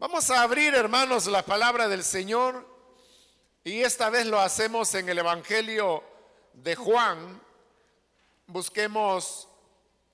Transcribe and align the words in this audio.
Vamos 0.00 0.30
a 0.30 0.42
abrir, 0.42 0.76
hermanos, 0.76 1.26
la 1.26 1.42
palabra 1.42 1.88
del 1.88 2.04
Señor 2.04 2.64
y 3.64 3.80
esta 3.80 4.10
vez 4.10 4.26
lo 4.26 4.38
hacemos 4.38 4.94
en 4.94 5.08
el 5.08 5.18
Evangelio 5.18 6.04
de 6.52 6.76
Juan. 6.76 7.42
Busquemos 8.46 9.48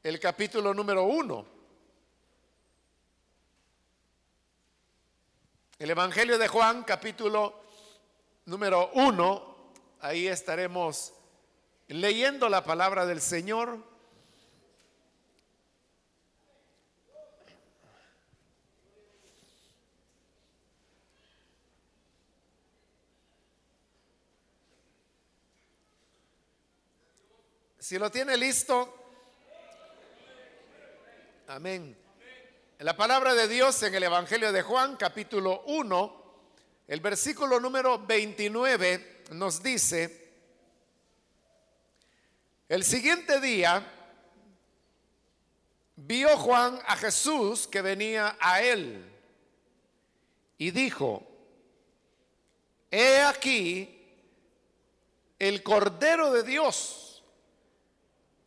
el 0.02 0.18
capítulo 0.18 0.72
número 0.72 1.04
uno. 1.04 1.44
El 5.78 5.90
Evangelio 5.90 6.38
de 6.38 6.48
Juan, 6.48 6.84
capítulo 6.84 7.60
número 8.46 8.90
uno. 8.94 9.54
Ahí 10.00 10.28
estaremos 10.28 11.12
leyendo 11.88 12.48
la 12.48 12.64
palabra 12.64 13.04
del 13.04 13.20
Señor. 13.20 13.76
Si 27.84 27.98
lo 27.98 28.10
tiene 28.10 28.34
listo, 28.38 28.96
amén. 31.48 31.94
La 32.78 32.96
palabra 32.96 33.34
de 33.34 33.46
Dios 33.46 33.82
en 33.82 33.94
el 33.94 34.04
Evangelio 34.04 34.52
de 34.52 34.62
Juan, 34.62 34.96
capítulo 34.96 35.64
1, 35.66 36.24
el 36.88 37.00
versículo 37.00 37.60
número 37.60 37.98
29 37.98 39.24
nos 39.32 39.62
dice, 39.62 40.32
el 42.70 42.84
siguiente 42.84 43.38
día 43.38 43.86
vio 45.96 46.38
Juan 46.38 46.80
a 46.86 46.96
Jesús 46.96 47.66
que 47.66 47.82
venía 47.82 48.38
a 48.40 48.62
él 48.62 49.04
y 50.56 50.70
dijo, 50.70 51.22
he 52.90 53.20
aquí 53.20 54.08
el 55.38 55.62
Cordero 55.62 56.32
de 56.32 56.44
Dios 56.44 57.03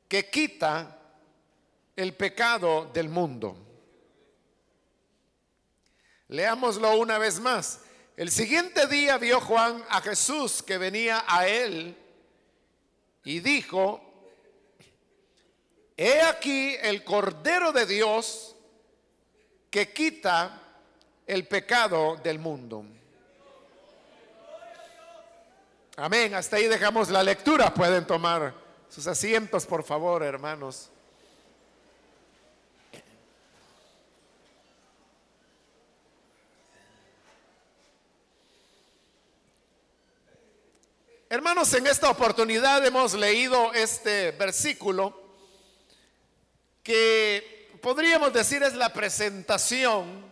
que 0.08 0.30
quita 0.30 0.97
el 1.95 2.13
pecado 2.13 2.89
del 2.94 3.09
mundo. 3.09 3.58
Leámoslo 6.30 6.97
una 6.97 7.17
vez 7.17 7.39
más. 7.39 7.81
El 8.16 8.31
siguiente 8.31 8.88
día 8.88 9.17
vio 9.17 9.39
Juan 9.39 9.83
a 9.89 10.02
Jesús 10.02 10.63
que 10.63 10.78
venía 10.78 11.23
a 11.28 11.47
él 11.47 11.95
y 13.23 13.39
dijo, 13.39 14.02
he 15.95 16.22
aquí 16.22 16.75
el 16.81 17.03
Cordero 17.03 17.72
de 17.72 17.85
Dios 17.85 18.55
que 19.69 19.91
quita 19.94 20.61
el 21.25 21.47
pecado 21.47 22.16
del 22.17 22.39
mundo. 22.39 22.85
Amén. 25.97 26.35
Hasta 26.35 26.58
ahí 26.58 26.67
dejamos 26.67 27.09
la 27.09 27.23
lectura. 27.23 27.73
Pueden 27.73 28.05
tomar 28.05 28.53
sus 28.89 29.07
asientos, 29.07 29.66
por 29.66 29.83
favor, 29.83 30.23
hermanos. 30.23 30.89
Hermanos, 41.29 41.73
en 41.73 41.88
esta 41.88 42.09
oportunidad 42.09 42.85
hemos 42.85 43.13
leído 43.13 43.73
este 43.73 44.31
versículo 44.31 45.22
que 46.81 47.77
podríamos 47.81 48.31
decir 48.31 48.63
es 48.63 48.73
la 48.73 48.94
presentación 48.94 50.25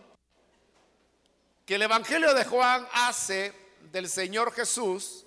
que 1.66 1.76
el 1.76 1.82
Evangelio 1.82 2.34
de 2.34 2.46
Juan 2.46 2.88
hace 2.94 3.54
del 3.92 4.08
Señor 4.08 4.54
Jesús 4.54 5.26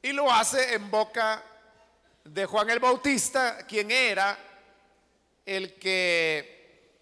y 0.00 0.12
lo 0.12 0.32
hace 0.32 0.72
en 0.72 0.90
boca 0.90 1.44
de 2.32 2.46
Juan 2.46 2.70
el 2.70 2.78
Bautista, 2.78 3.66
quien 3.66 3.90
era 3.90 4.38
el 5.44 5.74
que 5.74 7.00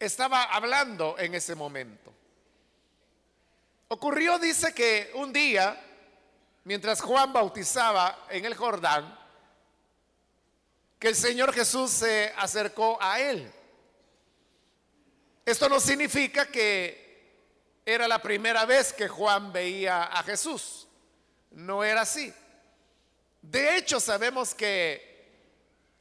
estaba 0.00 0.42
hablando 0.42 1.16
en 1.16 1.34
ese 1.36 1.54
momento. 1.54 2.12
Ocurrió, 3.86 4.36
dice 4.40 4.74
que 4.74 5.12
un 5.14 5.32
día, 5.32 5.80
mientras 6.64 7.00
Juan 7.00 7.32
bautizaba 7.32 8.26
en 8.30 8.44
el 8.44 8.54
Jordán, 8.54 9.16
que 10.98 11.08
el 11.08 11.14
Señor 11.14 11.52
Jesús 11.52 11.92
se 11.92 12.34
acercó 12.36 12.98
a 13.00 13.20
él. 13.20 13.48
Esto 15.46 15.68
no 15.68 15.78
significa 15.78 16.46
que 16.46 17.80
era 17.86 18.08
la 18.08 18.20
primera 18.20 18.66
vez 18.66 18.92
que 18.92 19.06
Juan 19.06 19.52
veía 19.52 20.02
a 20.02 20.24
Jesús. 20.24 20.88
No 21.52 21.84
era 21.84 22.00
así. 22.00 22.34
De 23.50 23.78
hecho, 23.78 23.98
sabemos 23.98 24.54
que 24.54 25.08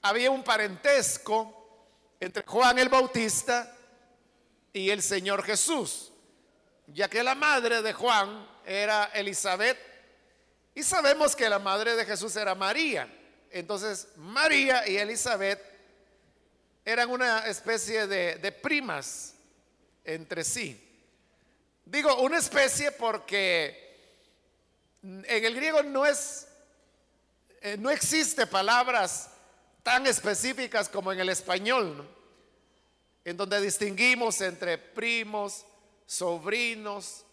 había 0.02 0.30
un 0.30 0.44
parentesco 0.44 1.54
entre 2.20 2.44
Juan 2.46 2.78
el 2.78 2.90
Bautista 2.90 3.74
y 4.74 4.90
el 4.90 5.02
Señor 5.02 5.44
Jesús, 5.44 6.12
ya 6.88 7.08
que 7.10 7.24
la 7.24 7.36
madre 7.36 7.82
de 7.82 7.94
Juan 7.94 8.46
era 8.66 9.06
Elizabeth 9.14 9.78
y 10.76 10.84
sabemos 10.84 11.38
que 11.38 11.48
la 11.48 11.58
madre 11.58 11.96
de 11.96 12.04
Jesús 12.04 12.36
era 12.36 12.54
María. 12.54 13.08
Entonces, 13.50 14.10
María 14.18 14.86
y 14.86 14.98
Elizabeth 14.98 15.64
eran 16.84 17.10
una 17.10 17.48
especie 17.48 18.08
de, 18.08 18.36
de 18.36 18.52
primas 18.52 19.36
entre 20.04 20.44
sí. 20.44 20.84
Digo 21.86 22.22
una 22.22 22.40
especie 22.40 22.92
porque 22.92 23.88
en 25.02 25.46
el 25.46 25.56
griego 25.56 25.82
no 25.82 26.06
es 26.06 26.47
eh, 27.62 27.78
no 27.78 27.90
existe 27.90 28.46
palabras 28.48 29.30
tan 29.84 30.06
específicas 30.06 30.90
como 30.90 31.12
en 31.12 31.20
el 31.20 31.30
español, 31.30 32.08
en 33.24 33.38
donde 33.38 33.62
distinguimos 33.62 34.42
entre 34.42 34.78
primos, 34.78 35.66
sobrinos, 36.06 37.26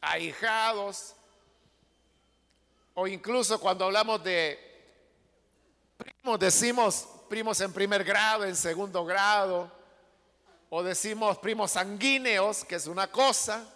ahijados, 0.00 1.14
o 2.94 3.06
incluso 3.06 3.58
cuando 3.58 3.86
hablamos 3.86 4.22
de 4.22 4.58
primos, 5.96 6.38
decimos 6.38 7.08
primos 7.28 7.60
en 7.60 7.72
primer 7.72 8.04
grado, 8.04 8.44
en 8.44 8.54
segundo 8.54 9.04
grado, 9.04 9.72
o 10.68 10.82
decimos 10.82 11.38
primos 11.38 11.72
sanguíneos, 11.72 12.64
que 12.64 12.74
es 12.74 12.86
una 12.86 13.10
cosa, 13.10 13.66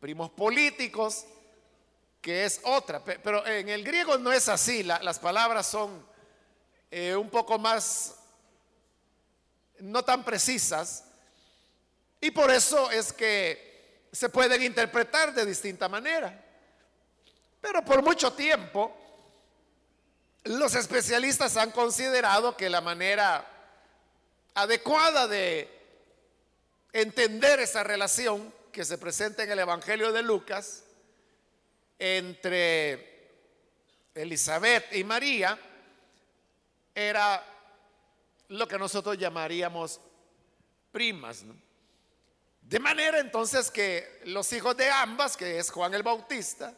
primos 0.00 0.30
políticos, 0.30 1.24
que 2.24 2.46
es 2.46 2.58
otra. 2.64 3.04
Pero 3.04 3.46
en 3.46 3.68
el 3.68 3.84
griego 3.84 4.16
no 4.16 4.32
es 4.32 4.48
así, 4.48 4.82
las 4.82 5.18
palabras 5.18 5.66
son 5.66 6.02
eh, 6.90 7.14
un 7.14 7.28
poco 7.28 7.58
más, 7.58 8.14
no 9.80 10.02
tan 10.02 10.24
precisas, 10.24 11.04
y 12.22 12.30
por 12.30 12.50
eso 12.50 12.90
es 12.90 13.12
que 13.12 14.08
se 14.10 14.30
pueden 14.30 14.62
interpretar 14.62 15.34
de 15.34 15.44
distinta 15.44 15.86
manera. 15.86 16.42
Pero 17.60 17.84
por 17.84 18.02
mucho 18.02 18.32
tiempo, 18.32 18.96
los 20.44 20.74
especialistas 20.76 21.58
han 21.58 21.72
considerado 21.72 22.56
que 22.56 22.70
la 22.70 22.80
manera 22.80 23.46
adecuada 24.54 25.28
de 25.28 25.68
entender 26.94 27.60
esa 27.60 27.84
relación 27.84 28.50
que 28.72 28.86
se 28.86 28.96
presenta 28.96 29.42
en 29.42 29.50
el 29.50 29.58
Evangelio 29.58 30.10
de 30.10 30.22
Lucas 30.22 30.83
entre 31.98 33.30
Elizabeth 34.14 34.94
y 34.94 35.04
María 35.04 35.58
era 36.94 37.44
lo 38.48 38.68
que 38.68 38.78
nosotros 38.78 39.18
llamaríamos 39.18 40.00
primas. 40.92 41.44
De 42.60 42.78
manera 42.78 43.18
entonces 43.18 43.70
que 43.70 44.20
los 44.24 44.52
hijos 44.52 44.76
de 44.76 44.88
ambas, 44.88 45.36
que 45.36 45.58
es 45.58 45.70
Juan 45.70 45.94
el 45.94 46.02
Bautista 46.02 46.74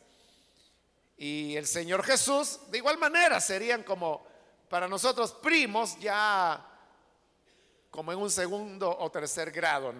y 1.17 1.57
el 1.57 1.67
Señor 1.67 2.03
Jesús, 2.03 2.61
de 2.71 2.79
igual 2.79 2.99
manera 2.99 3.41
serían 3.41 3.83
como 3.83 4.27
para 4.69 4.89
nosotros 4.89 5.33
primos 5.33 5.99
ya 6.01 6.65
como 7.91 8.13
en 8.13 8.19
un 8.19 8.31
segundo 8.31 8.95
o 8.99 9.11
tercer 9.11 9.51
grado. 9.51 9.95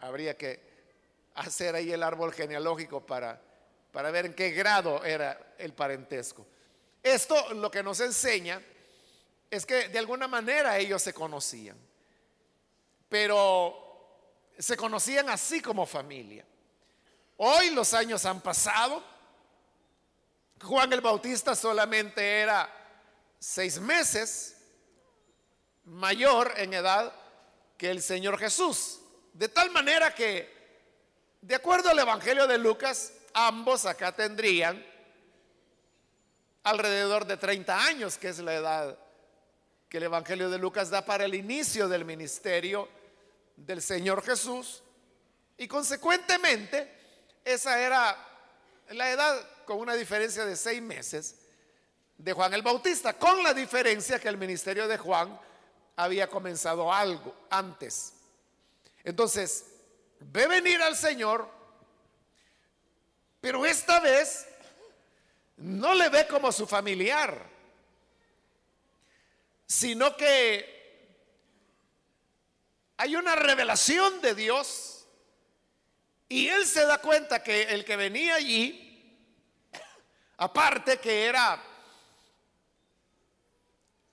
Habría 0.00 0.36
que 0.36 0.60
hacer 1.34 1.74
ahí 1.74 1.90
el 1.90 2.02
árbol 2.02 2.32
genealógico 2.32 3.04
para 3.04 3.40
para 3.92 4.10
ver 4.10 4.26
en 4.26 4.34
qué 4.34 4.50
grado 4.50 5.04
era 5.04 5.54
el 5.58 5.72
parentesco. 5.72 6.46
Esto 7.02 7.54
lo 7.54 7.70
que 7.70 7.82
nos 7.82 8.00
enseña 8.00 8.62
es 9.50 9.66
que 9.66 9.88
de 9.88 9.98
alguna 9.98 10.28
manera 10.28 10.78
ellos 10.78 11.02
se 11.02 11.12
conocían, 11.12 11.76
pero 13.08 13.90
se 14.58 14.76
conocían 14.76 15.28
así 15.28 15.60
como 15.60 15.86
familia. 15.86 16.44
Hoy 17.38 17.70
los 17.70 17.94
años 17.94 18.24
han 18.26 18.40
pasado. 18.40 19.02
Juan 20.62 20.92
el 20.92 21.00
Bautista 21.00 21.56
solamente 21.56 22.40
era 22.40 22.70
seis 23.38 23.80
meses 23.80 24.58
mayor 25.84 26.52
en 26.56 26.74
edad 26.74 27.12
que 27.78 27.90
el 27.90 28.02
Señor 28.02 28.38
Jesús. 28.38 29.00
De 29.32 29.48
tal 29.48 29.70
manera 29.70 30.14
que, 30.14 30.52
de 31.40 31.54
acuerdo 31.54 31.88
al 31.88 31.98
Evangelio 31.98 32.46
de 32.46 32.58
Lucas, 32.58 33.14
ambos 33.34 33.86
acá 33.86 34.12
tendrían 34.12 34.84
alrededor 36.62 37.26
de 37.26 37.36
30 37.36 37.84
años, 37.84 38.18
que 38.18 38.28
es 38.28 38.38
la 38.38 38.54
edad 38.54 38.98
que 39.88 39.96
el 39.96 40.04
Evangelio 40.04 40.48
de 40.48 40.58
Lucas 40.58 40.88
da 40.88 41.04
para 41.04 41.24
el 41.24 41.34
inicio 41.34 41.88
del 41.88 42.04
ministerio 42.04 42.88
del 43.56 43.82
Señor 43.82 44.22
Jesús. 44.22 44.82
Y 45.58 45.66
consecuentemente, 45.66 46.90
esa 47.44 47.80
era 47.80 48.16
la 48.90 49.10
edad 49.10 49.64
con 49.64 49.78
una 49.78 49.94
diferencia 49.94 50.44
de 50.44 50.56
seis 50.56 50.80
meses 50.80 51.36
de 52.16 52.32
Juan 52.32 52.54
el 52.54 52.62
Bautista, 52.62 53.14
con 53.14 53.42
la 53.42 53.52
diferencia 53.52 54.20
que 54.20 54.28
el 54.28 54.36
ministerio 54.36 54.86
de 54.86 54.98
Juan 54.98 55.38
había 55.96 56.28
comenzado 56.28 56.92
algo 56.92 57.34
antes. 57.50 58.12
Entonces, 59.02 59.66
ve 60.20 60.46
venir 60.46 60.80
al 60.82 60.96
Señor, 60.96 61.48
pero 63.40 63.64
esta 63.64 64.00
vez 64.00 64.46
no 65.56 65.94
le 65.94 66.08
ve 66.08 66.26
como 66.26 66.52
su 66.52 66.66
familiar, 66.66 67.46
sino 69.66 70.16
que 70.16 70.78
hay 72.96 73.16
una 73.16 73.34
revelación 73.36 74.20
de 74.20 74.34
Dios 74.34 75.06
y 76.28 76.48
él 76.48 76.66
se 76.66 76.84
da 76.84 76.98
cuenta 76.98 77.42
que 77.42 77.62
el 77.62 77.84
que 77.84 77.96
venía 77.96 78.34
allí, 78.34 79.18
aparte 80.36 80.98
que 80.98 81.24
era 81.24 81.62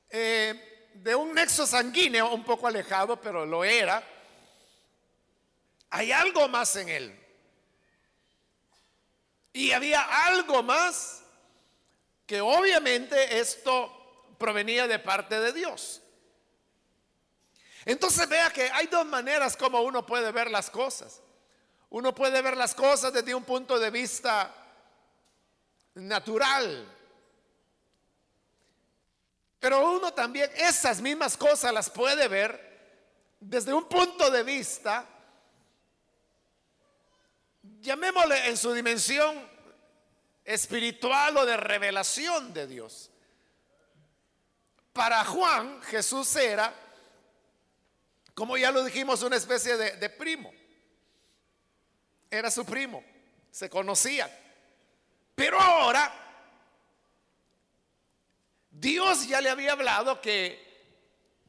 eh, 0.10 0.90
de 0.94 1.16
un 1.16 1.34
nexo 1.34 1.68
sanguíneo 1.68 2.34
un 2.34 2.44
poco 2.44 2.68
alejado, 2.68 3.20
pero 3.22 3.46
lo 3.46 3.64
era, 3.64 4.04
hay 5.90 6.12
algo 6.12 6.48
más 6.48 6.76
en 6.78 6.90
él. 6.90 7.27
Y 9.54 9.72
había 9.72 10.02
algo 10.28 10.62
más 10.64 11.24
que 12.26 12.42
obviamente 12.42 13.40
esto 13.40 14.36
provenía 14.38 14.88
de 14.88 15.00
parte 15.00 15.40
de 15.40 15.54
Dios. 15.54 16.02
Entonces 17.86 18.28
vea 18.28 18.52
que 18.52 18.70
hay 18.70 18.88
dos 18.88 19.06
maneras 19.06 19.56
como 19.56 19.82
uno 19.82 20.06
puede 20.06 20.32
ver 20.32 20.52
las 20.52 20.70
cosas. 20.70 21.22
Uno 21.90 22.14
puede 22.14 22.42
ver 22.42 22.58
las 22.58 22.76
cosas 22.76 23.14
desde 23.14 23.34
un 23.34 23.46
punto 23.46 23.80
de 23.80 23.90
vista 23.90 24.54
natural. 25.96 26.86
Pero 29.60 29.92
uno 29.92 30.14
también 30.14 30.52
esas 30.56 31.02
mismas 31.02 31.38
cosas 31.38 31.74
las 31.74 31.90
puede 31.90 32.28
ver 32.28 32.68
desde 33.40 33.74
un 33.74 33.88
punto 33.88 34.30
de 34.30 34.44
vista, 34.44 35.08
llamémosle 37.82 38.48
en 38.48 38.58
su 38.58 38.74
dimensión 38.74 39.50
espiritual 40.44 41.38
o 41.38 41.46
de 41.46 41.58
revelación 41.58 42.54
de 42.54 42.68
Dios. 42.68 43.12
Para 44.94 45.24
Juan, 45.26 45.82
Jesús 45.84 46.36
era, 46.36 46.74
como 48.34 48.58
ya 48.58 48.72
lo 48.72 48.84
dijimos, 48.84 49.22
una 49.24 49.36
especie 49.36 49.78
de, 49.78 49.98
de 49.98 50.10
primo. 50.10 50.52
Era 52.32 52.50
su 52.50 52.66
primo, 52.66 53.04
se 53.52 53.70
conocía. 53.70 54.30
Pero 55.36 55.60
ahora, 55.60 56.12
Dios 58.72 59.28
ya 59.28 59.42
le 59.42 59.50
había 59.50 59.74
hablado 59.74 60.22
que 60.22 60.66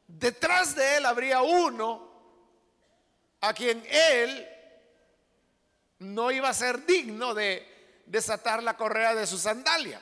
detrás 0.07 0.75
de 0.75 0.97
él 0.97 1.05
habría 1.05 1.41
uno 1.41 2.09
a 3.41 3.53
quien 3.53 3.83
él 3.89 4.47
no 5.99 6.31
iba 6.31 6.49
a 6.49 6.53
ser 6.53 6.85
digno 6.85 7.33
de 7.33 8.01
desatar 8.05 8.63
la 8.63 8.75
correa 8.75 9.13
de 9.13 9.27
su 9.27 9.37
sandalia. 9.37 10.01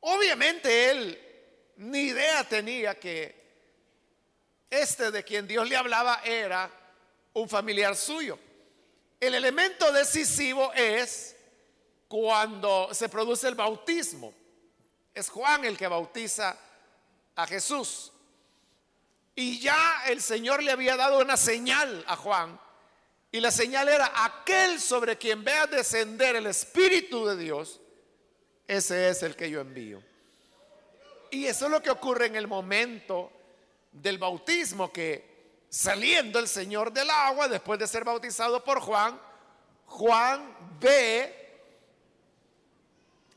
Obviamente 0.00 0.90
él 0.90 1.30
ni 1.76 2.00
idea 2.00 2.42
tenía 2.44 2.98
que 2.98 3.38
este 4.70 5.10
de 5.10 5.24
quien 5.24 5.46
Dios 5.46 5.68
le 5.68 5.76
hablaba 5.76 6.20
era 6.24 6.70
un 7.34 7.48
familiar 7.48 7.96
suyo. 7.96 8.38
El 9.18 9.34
elemento 9.34 9.92
decisivo 9.92 10.72
es 10.72 11.36
cuando 12.08 12.92
se 12.92 13.08
produce 13.08 13.48
el 13.48 13.54
bautismo. 13.54 14.32
Es 15.14 15.28
Juan 15.28 15.64
el 15.64 15.76
que 15.76 15.86
bautiza 15.86 16.56
a 17.36 17.46
Jesús. 17.46 18.12
Y 19.34 19.60
ya 19.60 20.02
el 20.08 20.20
Señor 20.20 20.62
le 20.62 20.72
había 20.72 20.96
dado 20.96 21.20
una 21.20 21.36
señal 21.36 22.04
a 22.06 22.16
Juan 22.16 22.58
y 23.32 23.40
la 23.40 23.52
señal 23.52 23.88
era 23.88 24.12
aquel 24.24 24.80
sobre 24.80 25.16
quien 25.16 25.44
vea 25.44 25.66
descender 25.66 26.34
el 26.34 26.46
Espíritu 26.46 27.26
de 27.26 27.36
Dios, 27.36 27.80
ese 28.66 29.08
es 29.08 29.22
el 29.22 29.36
que 29.36 29.48
yo 29.48 29.60
envío. 29.60 30.02
Y 31.30 31.46
eso 31.46 31.66
es 31.66 31.70
lo 31.70 31.80
que 31.80 31.90
ocurre 31.90 32.26
en 32.26 32.34
el 32.34 32.48
momento 32.48 33.30
del 33.92 34.18
bautismo, 34.18 34.92
que 34.92 35.54
saliendo 35.68 36.40
el 36.40 36.48
Señor 36.48 36.92
del 36.92 37.08
agua, 37.08 37.46
después 37.46 37.78
de 37.78 37.86
ser 37.86 38.04
bautizado 38.04 38.64
por 38.64 38.80
Juan, 38.80 39.20
Juan 39.86 40.56
ve 40.80 41.36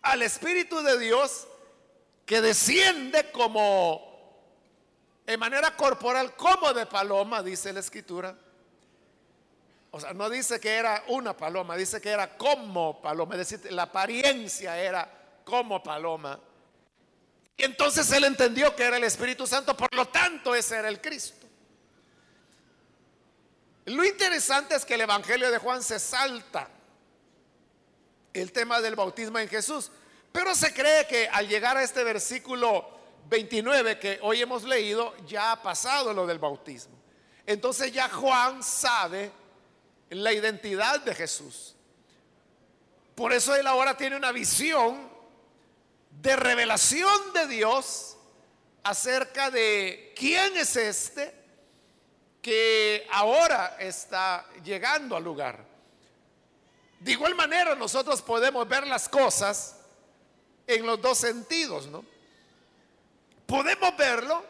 al 0.02 0.24
Espíritu 0.24 0.82
de 0.82 0.98
Dios 0.98 1.48
que 2.26 2.42
desciende 2.42 3.32
como 3.32 4.13
en 5.26 5.40
manera 5.40 5.76
corporal, 5.76 6.36
como 6.36 6.74
de 6.74 6.86
paloma, 6.86 7.42
dice 7.42 7.72
la 7.74 7.80
Escritura 7.80 8.36
o 9.96 10.00
sea, 10.00 10.12
no 10.12 10.28
dice 10.28 10.60
que 10.60 10.72
era 10.72 11.04
una 11.10 11.38
paloma, 11.38 11.78
dice 11.78 12.02
que 12.02 12.10
era 12.10 12.36
como 12.36 13.00
paloma, 13.00 13.36
es 13.36 13.48
decir, 13.48 13.72
la 13.72 13.84
apariencia 13.84 14.76
era 14.76 15.08
como 15.46 15.84
paloma. 15.84 16.40
Y 17.56 17.64
entonces 17.64 18.12
él 18.12 18.24
entendió 18.24 18.76
que 18.76 18.86
era 18.86 18.98
el 18.98 19.04
Espíritu 19.04 19.46
Santo, 19.46 19.78
por 19.78 19.94
lo 19.94 20.08
tanto 20.08 20.56
ese 20.56 20.78
era 20.78 20.90
el 20.90 21.00
Cristo. 21.00 21.46
Lo 23.86 24.04
interesante 24.04 24.74
es 24.74 24.84
que 24.84 24.96
el 24.96 25.02
Evangelio 25.02 25.52
de 25.52 25.60
Juan 25.60 25.84
se 25.84 26.00
salta 26.00 26.68
el 28.34 28.52
tema 28.52 28.82
del 28.82 28.96
bautismo 28.96 29.38
en 29.38 29.48
Jesús, 29.48 29.92
pero 30.32 30.56
se 30.56 30.74
cree 30.74 31.06
que 31.06 31.30
al 31.30 31.48
llegar 31.48 31.78
a 31.78 31.84
este 31.84 32.04
versículo 32.04 32.90
29 33.34 33.98
que 33.98 34.20
hoy 34.22 34.44
hemos 34.44 34.64
leído, 34.64 35.16
ya 35.26 35.54
ha 35.54 35.62
pasado 35.64 36.14
lo 36.14 36.28
del 36.28 36.38
bautismo. 36.38 36.94
Entonces 37.48 37.92
ya 37.92 38.08
Juan 38.08 38.62
sabe 38.62 39.32
la 40.12 40.32
identidad 40.32 41.00
de 41.00 41.16
Jesús. 41.16 41.74
Por 43.16 43.34
eso 43.34 43.56
él 43.56 43.66
ahora 43.66 43.98
tiene 43.98 44.18
una 44.18 44.32
visión 44.32 45.10
de 46.12 46.36
revelación 46.36 47.34
de 47.34 47.48
Dios 47.48 48.18
acerca 48.84 49.50
de 49.50 50.14
quién 50.16 50.56
es 50.56 50.76
este 50.76 51.34
que 52.40 53.08
ahora 53.12 53.78
está 53.80 54.46
llegando 54.64 55.16
al 55.16 55.24
lugar. 55.24 55.66
De 57.00 57.14
igual 57.14 57.34
manera 57.34 57.74
nosotros 57.74 58.22
podemos 58.22 58.68
ver 58.68 58.86
las 58.86 59.10
cosas 59.10 59.78
en 60.68 60.86
los 60.86 61.02
dos 61.02 61.18
sentidos, 61.18 61.88
¿no? 61.88 62.13
Podemos 63.54 63.96
verlo 63.96 64.44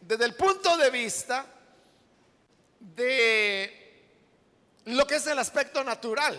desde 0.00 0.24
el 0.24 0.34
punto 0.34 0.76
de 0.76 0.90
vista 0.90 1.46
de 2.80 4.10
lo 4.86 5.06
que 5.06 5.14
es 5.14 5.26
el 5.28 5.38
aspecto 5.38 5.84
natural. 5.84 6.36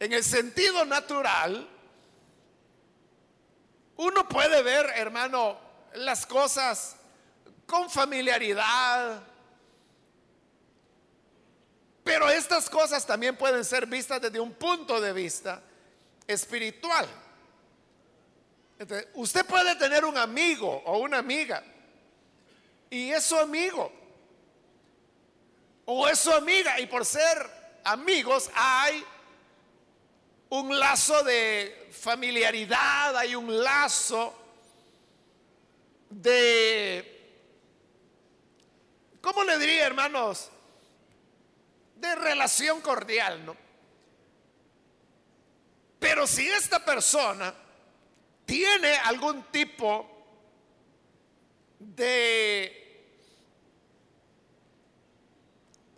En 0.00 0.12
el 0.12 0.24
sentido 0.24 0.84
natural, 0.84 1.64
uno 3.98 4.28
puede 4.28 4.60
ver, 4.64 4.86
hermano, 4.96 5.60
las 5.94 6.26
cosas 6.26 6.96
con 7.64 7.88
familiaridad, 7.88 9.22
pero 12.02 12.28
estas 12.30 12.68
cosas 12.68 13.06
también 13.06 13.36
pueden 13.36 13.64
ser 13.64 13.86
vistas 13.86 14.20
desde 14.20 14.40
un 14.40 14.54
punto 14.54 15.00
de 15.00 15.12
vista 15.12 15.62
espiritual. 16.26 17.06
Usted 19.14 19.44
puede 19.46 19.74
tener 19.76 20.04
un 20.04 20.16
amigo 20.16 20.82
o 20.84 20.98
una 20.98 21.18
amiga 21.18 21.64
y 22.90 23.10
es 23.10 23.24
su 23.24 23.36
amigo 23.36 23.92
o 25.84 26.08
es 26.08 26.18
su 26.18 26.32
amiga 26.32 26.78
y 26.78 26.86
por 26.86 27.04
ser 27.04 27.80
amigos 27.84 28.50
hay 28.54 29.04
un 30.50 30.78
lazo 30.78 31.22
de 31.24 31.88
familiaridad, 31.92 33.16
hay 33.16 33.34
un 33.34 33.62
lazo 33.62 34.34
de, 36.10 37.40
¿cómo 39.20 39.44
le 39.44 39.58
diría 39.58 39.86
hermanos? 39.86 40.50
De 41.96 42.14
relación 42.14 42.80
cordial, 42.80 43.44
¿no? 43.44 43.56
Pero 45.98 46.26
si 46.26 46.48
esta 46.48 46.84
persona 46.84 47.52
tiene 48.48 48.96
algún 49.04 49.42
tipo 49.52 50.08
de 51.78 53.04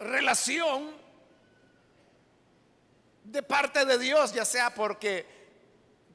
revelación 0.00 0.90
de 3.23 3.42
parte 3.45 3.85
de 3.85 3.97
Dios, 3.99 4.35
ya 4.35 4.45
sea 4.45 4.75
porque 4.75 5.25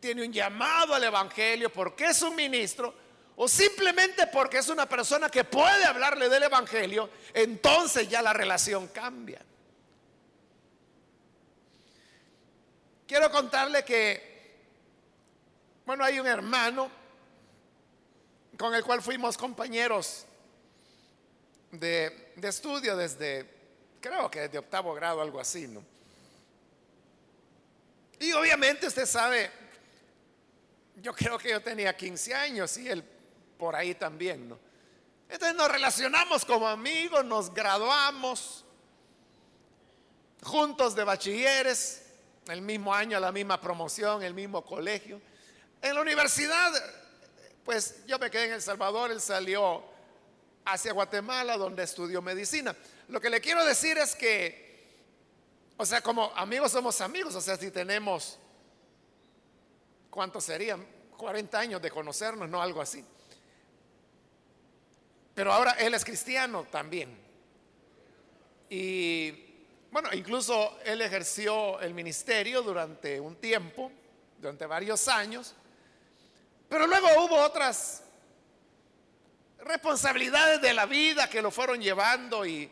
tiene 0.01 0.25
un 0.25 0.33
llamado 0.33 0.93
al 0.93 1.05
Evangelio, 1.05 1.71
porque 1.71 2.07
es 2.07 2.21
un 2.21 2.35
ministro, 2.35 2.93
o 3.37 3.47
simplemente 3.47 4.27
porque 4.27 4.57
es 4.57 4.67
una 4.67 4.89
persona 4.89 5.29
que 5.29 5.45
puede 5.45 5.85
hablarle 5.85 6.27
del 6.27 6.43
Evangelio, 6.43 7.09
entonces 7.33 8.09
ya 8.09 8.21
la 8.21 8.33
relación 8.33 8.89
cambia. 8.89 9.39
Quiero 13.07 13.31
contarle 13.31 13.85
que, 13.85 14.24
bueno, 15.85 16.03
hay 16.03 16.19
un 16.19 16.27
hermano 16.27 16.89
con 18.57 18.73
el 18.73 18.83
cual 18.83 19.01
fuimos 19.01 19.37
compañeros 19.37 20.25
de, 21.71 22.33
estudio 22.41 22.95
desde, 22.95 23.49
creo 23.99 24.31
que 24.31 24.41
desde 24.41 24.57
octavo 24.57 24.93
grado, 24.93 25.21
algo 25.21 25.39
así, 25.39 25.67
¿no? 25.67 25.83
Y 28.19 28.31
obviamente 28.31 28.87
usted 28.87 29.05
sabe, 29.05 29.51
yo 31.01 31.13
creo 31.13 31.37
que 31.37 31.49
yo 31.49 31.61
tenía 31.61 31.95
15 31.95 32.33
años 32.33 32.77
y 32.77 32.87
él 32.87 33.03
por 33.57 33.75
ahí 33.75 33.93
también, 33.93 34.49
¿no? 34.49 34.57
Entonces 35.27 35.55
nos 35.55 35.69
relacionamos 35.69 36.45
como 36.45 36.67
amigos, 36.67 37.25
nos 37.25 37.53
graduamos 37.53 38.63
juntos 40.43 40.95
de 40.95 41.03
bachilleres, 41.03 42.03
el 42.47 42.61
mismo 42.61 42.93
año, 42.93 43.19
la 43.19 43.31
misma 43.31 43.59
promoción, 43.59 44.23
el 44.23 44.33
mismo 44.33 44.63
colegio. 44.63 45.19
En 45.81 45.95
la 45.95 46.01
universidad, 46.01 46.71
pues 47.63 48.05
yo 48.07 48.19
me 48.19 48.29
quedé 48.29 48.45
en 48.45 48.53
El 48.53 48.61
Salvador, 48.61 49.11
él 49.11 49.21
salió 49.21 49.83
hacia 50.65 50.93
Guatemala, 50.93 51.57
donde 51.57 51.83
estudió 51.83 52.21
medicina. 52.21 52.75
Lo 53.07 53.21
que 53.21 53.29
le 53.29 53.39
quiero 53.39 53.63
decir 53.63 53.97
es 53.97 54.15
que, 54.15 54.87
o 55.77 55.85
sea, 55.85 56.01
como 56.01 56.31
amigos 56.35 56.71
somos 56.71 57.01
amigos, 57.01 57.35
o 57.35 57.41
sea, 57.41 57.55
si 57.55 57.69
tenemos, 57.69 58.39
¿cuántos 60.09 60.43
serían? 60.43 60.85
40 61.17 61.59
años 61.59 61.81
de 61.81 61.91
conocernos, 61.91 62.49
no 62.49 62.61
algo 62.61 62.81
así. 62.81 63.03
Pero 65.33 65.51
ahora 65.51 65.71
él 65.73 65.93
es 65.93 66.03
cristiano 66.03 66.65
también. 66.71 67.15
Y 68.69 69.31
bueno, 69.91 70.09
incluso 70.13 70.77
él 70.83 71.01
ejerció 71.01 71.79
el 71.81 71.93
ministerio 71.93 72.61
durante 72.61 73.19
un 73.19 73.35
tiempo, 73.35 73.91
durante 74.39 74.65
varios 74.65 75.07
años. 75.07 75.53
Pero 76.75 76.87
luego 76.87 77.07
hubo 77.23 77.41
otras 77.41 78.03
responsabilidades 79.59 80.61
de 80.61 80.73
la 80.73 80.85
vida 80.85 81.29
que 81.29 81.41
lo 81.41 81.49
fueron 81.49 81.79
llevando 81.79 82.45
y 82.45 82.69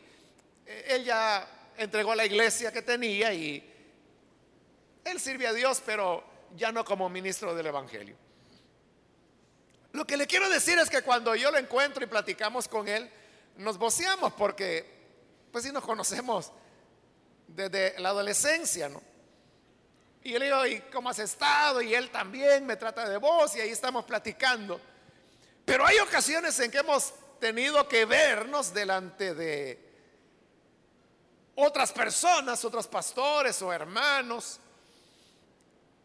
eh, 0.66 0.86
él 0.90 1.06
ya 1.06 1.72
entregó 1.78 2.14
la 2.14 2.26
iglesia 2.26 2.74
que 2.74 2.82
tenía 2.82 3.34
y 3.34 3.64
él 5.06 5.20
sirve 5.22 5.48
a 5.48 5.54
Dios, 5.54 5.82
pero 5.86 6.22
ya 6.54 6.74
no 6.74 6.84
como 6.84 7.08
ministro 7.08 7.56
del 7.56 7.68
Evangelio. 7.68 8.18
Lo 9.94 10.06
que 10.06 10.18
le 10.18 10.28
quiero 10.28 10.50
decir 10.50 10.78
es 10.80 10.90
que 10.90 11.02
cuando 11.02 11.34
yo 11.36 11.50
lo 11.50 11.58
encuentro 11.58 12.04
y 12.04 12.08
platicamos 12.08 12.68
con 12.68 12.90
él, 12.90 13.10
nos 13.56 13.78
voceamos 13.78 14.34
porque, 14.34 14.86
pues 15.50 15.64
si 15.64 15.72
nos 15.72 15.86
conocemos 15.86 16.52
desde 17.48 17.98
la 18.02 18.10
adolescencia, 18.10 18.90
¿no? 18.90 19.02
Y 20.24 20.32
yo 20.32 20.40
le 20.40 20.46
digo, 20.46 20.66
¿y 20.66 20.80
cómo 20.92 21.10
has 21.10 21.20
estado? 21.20 21.82
Y 21.82 21.94
él 21.94 22.10
también 22.10 22.66
me 22.66 22.78
trata 22.78 23.08
de 23.10 23.18
voz 23.18 23.56
y 23.56 23.62
ahí 23.62 23.70
estamos 23.70 24.06
platicando. 24.06 24.80
Pero 25.66 25.86
hay 25.86 26.00
ocasiones 26.00 26.58
en 26.60 26.72
que 26.72 26.78
hemos 26.78 27.14
tenido 27.40 27.88
que 27.90 28.06
vernos 28.06 28.74
delante 28.74 29.36
de 29.36 29.94
otras 31.56 31.92
personas, 31.92 32.64
otros 32.64 32.88
pastores 32.88 33.62
o 33.62 33.74
hermanos, 33.74 34.60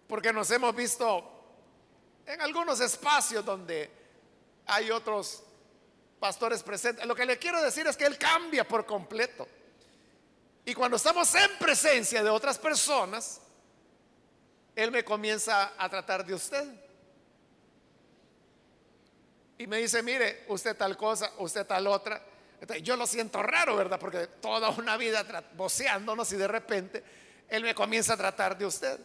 porque 0.08 0.32
nos 0.32 0.50
hemos 0.50 0.74
visto 0.74 1.38
en 2.26 2.40
algunos 2.40 2.80
espacios 2.80 3.44
donde 3.44 3.88
hay 4.66 4.90
otros 4.90 5.44
pastores 6.18 6.64
presentes. 6.64 7.06
Lo 7.06 7.14
que 7.14 7.24
le 7.24 7.38
quiero 7.38 7.62
decir 7.62 7.86
es 7.86 7.96
que 7.96 8.04
Él 8.04 8.18
cambia 8.18 8.66
por 8.66 8.84
completo. 8.84 9.46
Y 10.64 10.74
cuando 10.74 10.96
estamos 10.96 11.32
en 11.36 11.56
presencia 11.58 12.22
de 12.22 12.30
otras 12.30 12.58
personas, 12.58 13.40
Él 14.78 14.92
me 14.92 15.04
comienza 15.04 15.72
a 15.76 15.88
tratar 15.88 16.24
de 16.24 16.34
usted. 16.34 16.64
Y 19.58 19.66
me 19.66 19.78
dice, 19.78 20.04
mire, 20.04 20.44
usted 20.46 20.76
tal 20.76 20.96
cosa, 20.96 21.32
usted 21.38 21.66
tal 21.66 21.88
otra. 21.88 22.22
yo 22.80 22.94
lo 22.96 23.04
siento 23.04 23.42
raro, 23.42 23.74
¿verdad? 23.74 23.98
Porque 23.98 24.28
toda 24.40 24.68
una 24.70 24.96
vida 24.96 25.26
voceándonos 25.56 26.32
y 26.32 26.36
de 26.36 26.46
repente 26.46 27.02
Él 27.48 27.64
me 27.64 27.74
comienza 27.74 28.14
a 28.14 28.16
tratar 28.16 28.56
de 28.56 28.66
usted. 28.66 29.00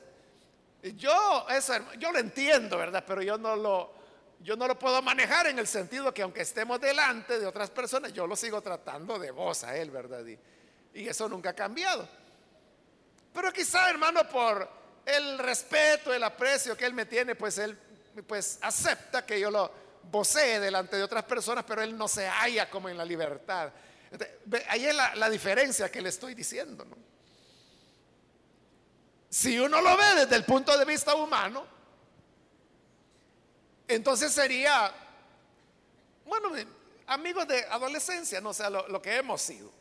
Yo, 0.95 1.47
eso, 1.49 1.73
yo 1.97 2.11
lo 2.11 2.19
entiendo, 2.19 2.77
¿verdad? 2.77 3.03
Pero 3.07 3.23
yo 3.23 3.39
no 3.39 3.55
lo, 3.55 3.95
yo 4.41 4.55
no 4.55 4.67
lo 4.67 4.77
puedo 4.77 5.01
manejar 5.01 5.47
en 5.47 5.57
el 5.57 5.65
sentido 5.65 6.13
que 6.13 6.21
aunque 6.21 6.41
estemos 6.41 6.79
delante 6.79 7.39
de 7.39 7.47
otras 7.47 7.71
personas, 7.71 8.13
yo 8.13 8.27
lo 8.27 8.35
sigo 8.35 8.61
tratando 8.61 9.17
de 9.17 9.31
voz 9.31 9.63
a 9.63 9.75
él, 9.75 9.89
¿verdad? 9.89 10.23
Y, 10.23 10.37
y 10.99 11.07
eso 11.07 11.27
nunca 11.27 11.49
ha 11.49 11.55
cambiado. 11.55 12.07
Pero 13.33 13.51
quizá, 13.51 13.89
hermano, 13.89 14.29
por 14.29 14.82
el 15.05 15.37
respeto, 15.37 16.13
el 16.13 16.23
aprecio 16.23 16.77
que 16.77 16.85
él 16.85 16.93
me 16.93 17.05
tiene, 17.05 17.35
pues 17.35 17.57
él 17.57 17.77
pues 18.27 18.59
acepta 18.61 19.25
que 19.25 19.39
yo 19.39 19.49
lo 19.49 19.71
vocee 20.11 20.59
delante 20.59 20.95
de 20.97 21.03
otras 21.03 21.23
personas, 21.23 21.65
pero 21.67 21.81
él 21.81 21.97
no 21.97 22.07
se 22.07 22.27
halla 22.27 22.69
como 22.69 22.89
en 22.89 22.97
la 22.97 23.05
libertad. 23.05 23.71
ahí 24.67 24.85
es 24.85 24.95
la, 24.95 25.15
la 25.15 25.29
diferencia 25.29 25.89
que 25.91 26.01
le 26.01 26.09
estoy 26.09 26.35
diciendo. 26.35 26.85
Si 29.29 29.59
uno 29.59 29.81
lo 29.81 29.97
ve 29.97 30.15
desde 30.15 30.35
el 30.35 30.43
punto 30.43 30.77
de 30.77 30.85
vista 30.85 31.15
humano, 31.15 31.65
entonces 33.87 34.31
sería, 34.31 34.93
bueno, 36.25 36.51
amigos 37.07 37.47
de 37.47 37.65
adolescencia, 37.65 38.39
no 38.39 38.53
sé, 38.53 38.69
lo, 38.69 38.87
lo 38.87 39.01
que 39.01 39.15
hemos 39.15 39.41
sido. 39.41 39.71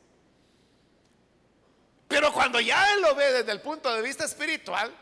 Pero 2.09 2.33
cuando 2.33 2.61
ya 2.61 2.93
él 2.95 3.03
lo 3.03 3.15
ve 3.15 3.33
desde 3.33 3.53
el 3.53 3.61
punto 3.61 3.93
de 3.93 4.03
vista 4.03 4.25
espiritual, 4.25 4.95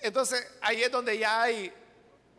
entonces 0.00 0.46
ahí 0.60 0.82
es 0.82 0.90
donde 0.90 1.18
ya 1.18 1.42
hay 1.42 1.72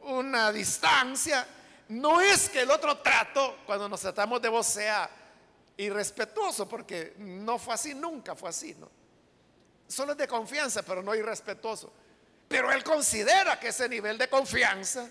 una 0.01 0.51
distancia. 0.51 1.45
No 1.89 2.21
es 2.21 2.49
que 2.49 2.61
el 2.61 2.71
otro 2.71 2.97
trato, 2.99 3.57
cuando 3.65 3.89
nos 3.89 4.01
tratamos 4.01 4.41
de 4.41 4.49
voz, 4.49 4.67
sea 4.67 5.09
irrespetuoso, 5.77 6.67
porque 6.67 7.15
no 7.17 7.57
fue 7.57 7.73
así, 7.73 7.95
nunca 7.95 8.35
fue 8.35 8.49
así, 8.49 8.75
¿no? 8.75 8.99
solo 9.89 10.11
es 10.13 10.17
de 10.17 10.27
confianza, 10.27 10.83
pero 10.83 11.01
no 11.01 11.13
irrespetuoso. 11.15 11.91
Pero 12.47 12.71
él 12.71 12.83
considera 12.83 13.59
que 13.59 13.69
ese 13.69 13.89
nivel 13.89 14.17
de 14.17 14.29
confianza 14.29 15.09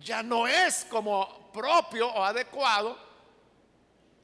ya 0.00 0.22
no 0.22 0.46
es 0.46 0.84
como 0.90 1.50
propio 1.52 2.08
o 2.08 2.24
adecuado 2.24 2.98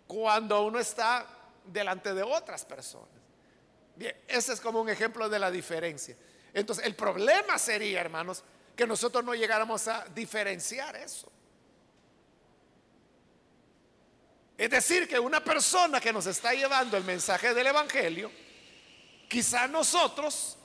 cuando 0.07 0.63
uno 0.63 0.79
está 0.79 1.27
delante 1.65 2.15
de 2.15 2.23
otras 2.23 2.65
personas. 2.65 3.09
Bien, 3.95 4.17
ese 4.27 4.53
es 4.53 4.61
como 4.61 4.81
un 4.81 4.89
ejemplo 4.89 5.29
de 5.29 5.39
la 5.39 5.51
diferencia. 5.51 6.17
Entonces, 6.55 6.85
el 6.85 6.95
problema 6.95 7.59
sería, 7.59 8.01
hermanos, 8.01 8.43
que 8.77 8.87
nosotros 8.87 9.25
no 9.25 9.35
llegáramos 9.35 9.87
a 9.89 10.05
diferenciar 10.15 10.97
eso. 10.97 11.31
Es 14.57 14.71
decir, 14.71 15.09
que 15.09 15.19
una 15.19 15.43
persona 15.43 16.01
que 16.01 16.13
nos 16.13 16.27
está 16.27 16.53
llevando 16.53 16.97
el 16.97 17.05
mensaje 17.05 17.55
del 17.55 17.69
Evangelio, 17.69 18.31
Quizá 19.29 19.69
nosotros 19.69 20.57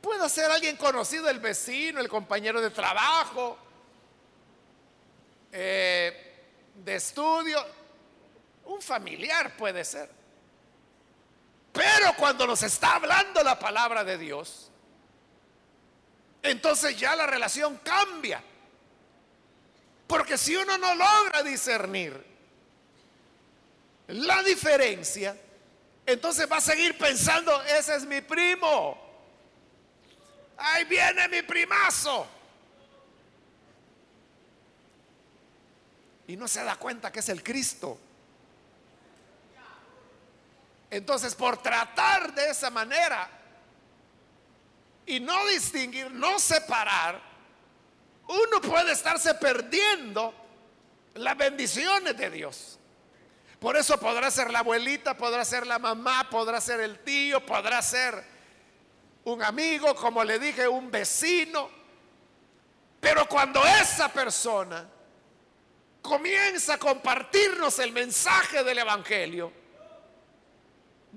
pueda 0.00 0.28
ser 0.30 0.50
alguien 0.50 0.76
conocido, 0.76 1.28
el 1.28 1.38
vecino, 1.38 2.00
el 2.00 2.08
compañero 2.08 2.60
de 2.60 2.70
trabajo, 2.70 3.58
eh, 5.52 6.46
de 6.74 6.94
estudio, 6.94 7.64
un 8.64 8.80
familiar 8.80 9.54
puede 9.58 9.84
ser. 9.84 10.21
Pero 11.72 12.14
cuando 12.16 12.46
nos 12.46 12.62
está 12.62 12.96
hablando 12.96 13.42
la 13.42 13.58
palabra 13.58 14.04
de 14.04 14.18
Dios, 14.18 14.70
entonces 16.42 16.98
ya 16.98 17.16
la 17.16 17.26
relación 17.26 17.78
cambia. 17.78 18.42
Porque 20.06 20.36
si 20.36 20.54
uno 20.54 20.76
no 20.76 20.94
logra 20.94 21.42
discernir 21.42 22.32
la 24.08 24.42
diferencia, 24.42 25.34
entonces 26.04 26.50
va 26.50 26.58
a 26.58 26.60
seguir 26.60 26.98
pensando, 26.98 27.62
ese 27.62 27.96
es 27.96 28.04
mi 28.04 28.20
primo. 28.20 29.00
Ahí 30.58 30.84
viene 30.84 31.28
mi 31.28 31.42
primazo. 31.42 32.26
Y 36.26 36.36
no 36.36 36.46
se 36.46 36.62
da 36.62 36.76
cuenta 36.76 37.10
que 37.10 37.20
es 37.20 37.28
el 37.30 37.42
Cristo. 37.42 37.98
Entonces, 40.92 41.34
por 41.34 41.56
tratar 41.56 42.34
de 42.34 42.50
esa 42.50 42.68
manera 42.68 43.26
y 45.06 45.20
no 45.20 45.46
distinguir, 45.46 46.10
no 46.10 46.38
separar, 46.38 47.18
uno 48.28 48.60
puede 48.60 48.92
estarse 48.92 49.32
perdiendo 49.36 50.34
las 51.14 51.34
bendiciones 51.34 52.14
de 52.14 52.28
Dios. 52.28 52.78
Por 53.58 53.78
eso 53.78 53.98
podrá 53.98 54.30
ser 54.30 54.50
la 54.50 54.58
abuelita, 54.58 55.16
podrá 55.16 55.46
ser 55.46 55.66
la 55.66 55.78
mamá, 55.78 56.28
podrá 56.28 56.60
ser 56.60 56.80
el 56.80 56.98
tío, 56.98 57.40
podrá 57.46 57.80
ser 57.80 58.22
un 59.24 59.42
amigo, 59.42 59.94
como 59.94 60.22
le 60.22 60.38
dije, 60.38 60.68
un 60.68 60.90
vecino. 60.90 61.70
Pero 63.00 63.26
cuando 63.26 63.64
esa 63.64 64.12
persona 64.12 64.86
comienza 66.02 66.74
a 66.74 66.78
compartirnos 66.78 67.78
el 67.78 67.92
mensaje 67.92 68.62
del 68.62 68.76
Evangelio, 68.76 69.61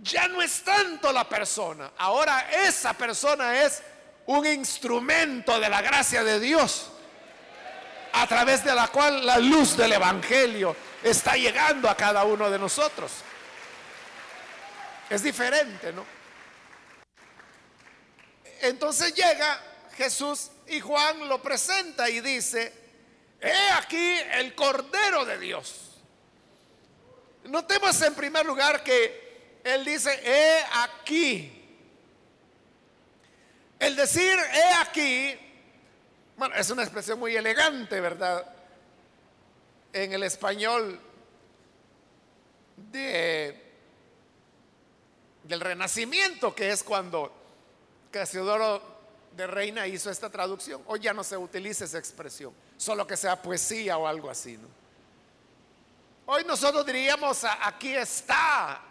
ya 0.01 0.27
no 0.27 0.41
es 0.41 0.63
tanto 0.63 1.11
la 1.11 1.27
persona, 1.27 1.91
ahora 1.97 2.49
esa 2.51 2.93
persona 2.93 3.63
es 3.63 3.81
un 4.27 4.45
instrumento 4.45 5.59
de 5.59 5.69
la 5.69 5.81
gracia 5.81 6.23
de 6.23 6.39
Dios, 6.39 6.89
a 8.13 8.27
través 8.27 8.63
de 8.63 8.73
la 8.73 8.87
cual 8.87 9.25
la 9.25 9.37
luz 9.37 9.75
del 9.75 9.93
Evangelio 9.93 10.75
está 11.03 11.35
llegando 11.35 11.89
a 11.89 11.95
cada 11.95 12.23
uno 12.23 12.49
de 12.49 12.57
nosotros. 12.57 13.11
Es 15.09 15.21
diferente, 15.21 15.93
¿no? 15.93 16.05
Entonces 18.61 19.13
llega 19.13 19.61
Jesús 19.97 20.49
y 20.67 20.79
Juan 20.79 21.27
lo 21.27 21.41
presenta 21.41 22.09
y 22.09 22.21
dice, 22.21 22.73
he 23.39 23.71
aquí 23.73 24.17
el 24.33 24.55
Cordero 24.55 25.25
de 25.25 25.37
Dios. 25.37 25.91
Notemos 27.43 28.01
en 28.01 28.15
primer 28.15 28.45
lugar 28.45 28.83
que 28.83 29.24
él 29.65 29.83
dice, 29.83 30.11
he 30.23 30.63
aquí. 30.73 31.51
El 33.79 33.95
decir 33.95 34.37
he 34.53 34.73
aquí, 34.75 35.35
bueno, 36.37 36.55
es 36.55 36.69
una 36.69 36.83
expresión 36.83 37.19
muy 37.19 37.35
elegante, 37.35 37.99
¿verdad? 37.99 38.47
En 39.91 40.13
el 40.13 40.21
español 40.21 40.99
de, 42.77 43.73
del 45.43 45.59
Renacimiento, 45.59 46.53
que 46.53 46.69
es 46.69 46.83
cuando 46.83 47.33
Casiodoro 48.11 48.81
de 49.35 49.47
Reina 49.47 49.87
hizo 49.87 50.11
esta 50.11 50.29
traducción. 50.29 50.83
Hoy 50.85 50.99
ya 50.99 51.13
no 51.13 51.23
se 51.23 51.37
utiliza 51.37 51.85
esa 51.85 51.97
expresión, 51.97 52.53
solo 52.77 53.07
que 53.07 53.17
sea 53.17 53.41
poesía 53.41 53.97
o 53.97 54.05
algo 54.05 54.29
así. 54.29 54.57
¿no? 54.57 54.67
Hoy 56.27 56.43
nosotros 56.45 56.85
diríamos, 56.85 57.43
aquí 57.63 57.95
está, 57.95 58.81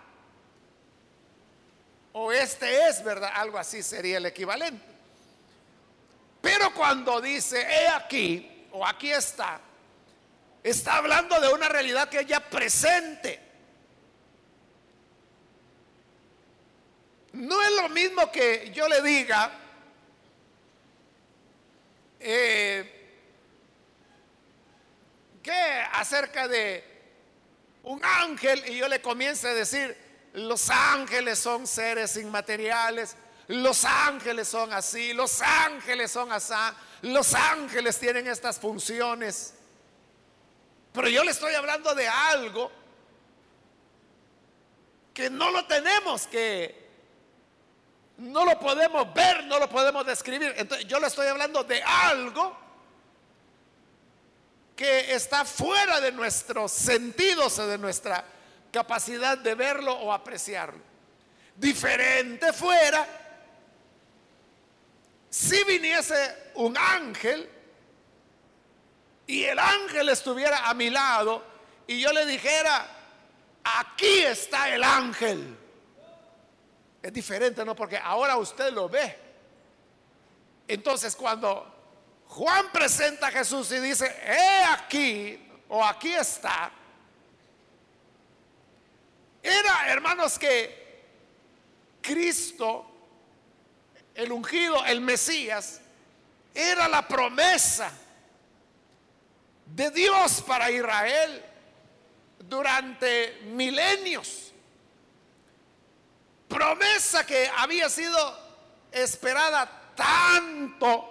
o 2.17 2.31
este 2.31 2.89
es, 2.89 3.03
¿verdad? 3.03 3.31
Algo 3.35 3.59
así 3.59 3.83
sería 3.83 4.19
el 4.19 4.27
equivalente. 4.27 4.85
Pero 6.41 6.73
cuando 6.73 7.21
dice, 7.21 7.61
he 7.61 7.89
aquí, 7.89 8.69
o 8.71 8.87
aquí 8.87 9.11
está, 9.11 9.61
está 10.63 10.99
hablando 10.99 11.41
de 11.41 11.53
una 11.53 11.69
realidad 11.69 12.09
que 12.09 12.21
es 12.21 12.27
ya 12.27 12.39
presente. 12.39 13.41
No 17.33 17.61
es 17.63 17.73
lo 17.73 17.89
mismo 17.89 18.31
que 18.31 18.71
yo 18.73 18.87
le 18.89 19.03
diga, 19.03 19.51
eh, 22.21 23.11
que 25.43 25.85
acerca 25.93 26.47
de 26.47 26.85
un 27.83 28.01
ángel 28.05 28.63
y 28.69 28.77
yo 28.77 28.87
le 28.87 29.03
comience 29.03 29.49
a 29.49 29.55
decir, 29.55 30.04
los 30.35 30.69
ángeles 30.69 31.39
son 31.39 31.67
seres 31.67 32.17
inmateriales, 32.17 33.17
los 33.47 33.85
ángeles 33.85 34.49
son 34.49 34.73
así, 34.73 35.13
los 35.13 35.41
ángeles 35.41 36.11
son 36.11 36.33
así, 36.33 36.55
los 37.03 37.35
ángeles 37.35 37.99
tienen 37.99 38.27
estas 38.27 38.59
funciones. 38.59 39.55
Pero 40.93 41.09
yo 41.09 41.23
le 41.23 41.31
estoy 41.31 41.55
hablando 41.55 41.95
de 41.95 42.09
algo 42.09 42.71
que 45.13 45.31
no 45.31 45.51
lo 45.51 45.65
tenemos 45.67 46.27
que 46.27 46.83
no 48.17 48.45
lo 48.45 48.59
podemos 48.59 49.13
ver, 49.13 49.45
no 49.45 49.59
lo 49.59 49.69
podemos 49.69 50.07
describir. 50.07 50.55
Entonces, 50.57 50.87
yo 50.87 51.01
le 51.01 51.09
estoy 51.09 51.27
hablando 51.27 51.65
de 51.65 51.83
algo 51.83 52.57
que 54.77 55.15
está 55.15 55.45
fuera 55.45 56.01
de 56.01 56.13
nuestros 56.13 56.73
sentidos 56.73 57.59
o 57.59 57.67
de 57.67 57.79
nuestra 57.79 58.25
capacidad 58.75 59.39
de 59.39 59.55
verlo 59.55 59.93
o 59.93 60.13
apreciarlo. 60.13 60.81
Diferente 61.55 62.53
fuera 62.53 63.07
si 65.31 65.63
viniese 65.63 66.51
un 66.57 66.77
ángel 66.77 67.49
y 69.29 69.45
el 69.45 69.61
ángel 69.61 70.09
estuviera 70.09 70.69
a 70.69 70.75
mi 70.75 70.91
lado 70.91 71.45
y 71.87 72.01
yo 72.01 72.13
le 72.13 72.27
dijera, 72.27 72.85
aquí 73.63 74.25
está 74.25 74.75
el 74.75 74.83
ángel. 74.83 75.57
Es 77.01 77.13
diferente, 77.13 77.65
¿no? 77.65 77.77
Porque 77.77 77.97
ahora 77.97 78.37
usted 78.37 78.73
lo 78.73 78.89
ve. 78.89 79.17
Entonces 80.67 81.15
cuando 81.15 81.73
Juan 82.27 82.73
presenta 82.73 83.29
a 83.29 83.31
Jesús 83.31 83.71
y 83.71 83.79
dice, 83.79 84.07
he 84.27 84.65
aquí, 84.65 85.49
o 85.69 85.85
aquí 85.85 86.13
está, 86.13 86.73
era, 89.45 89.89
hermanos, 89.89 90.39
que 90.39 91.05
Cristo, 92.01 92.87
el 94.15 94.33
ungido, 94.33 94.85
el 94.87 95.01
Mesías, 95.01 95.81
era 96.53 96.89
la 96.89 97.07
promesa 97.07 97.93
de 99.67 99.91
Dios 99.91 100.43
para 100.43 100.71
Israel 100.71 101.45
durante 102.41 103.41
milenios 103.45 104.45
promesa 106.55 107.27
que 107.27 107.51
había 107.57 107.89
sido 107.91 108.39
esperada 108.93 109.93
tanto 109.97 111.11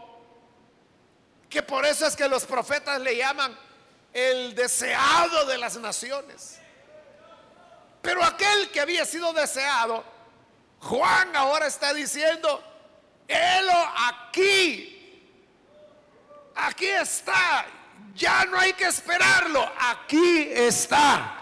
que 1.49 1.61
por 1.61 1.85
eso 1.85 2.07
es 2.07 2.15
que 2.15 2.27
los 2.29 2.45
profetas 2.45 2.99
le 3.01 3.17
llaman 3.17 3.57
el 4.13 4.55
deseado 4.55 5.45
de 5.45 5.57
las 5.57 5.75
naciones. 5.77 6.59
Pero 8.03 8.21
aquel 8.21 8.69
que 8.69 8.81
había 8.81 9.05
sido 9.05 9.31
deseado, 9.31 10.03
Juan 10.81 11.33
ahora 11.37 11.67
está 11.67 11.93
diciendo, 11.93 12.61
helo 13.25 13.91
aquí, 14.09 15.31
aquí 16.53 16.85
está, 16.85 17.65
ya 18.13 18.43
no 18.43 18.59
hay 18.59 18.73
que 18.73 18.83
esperarlo, 18.83 19.65
aquí 19.79 20.49
está. 20.51 21.33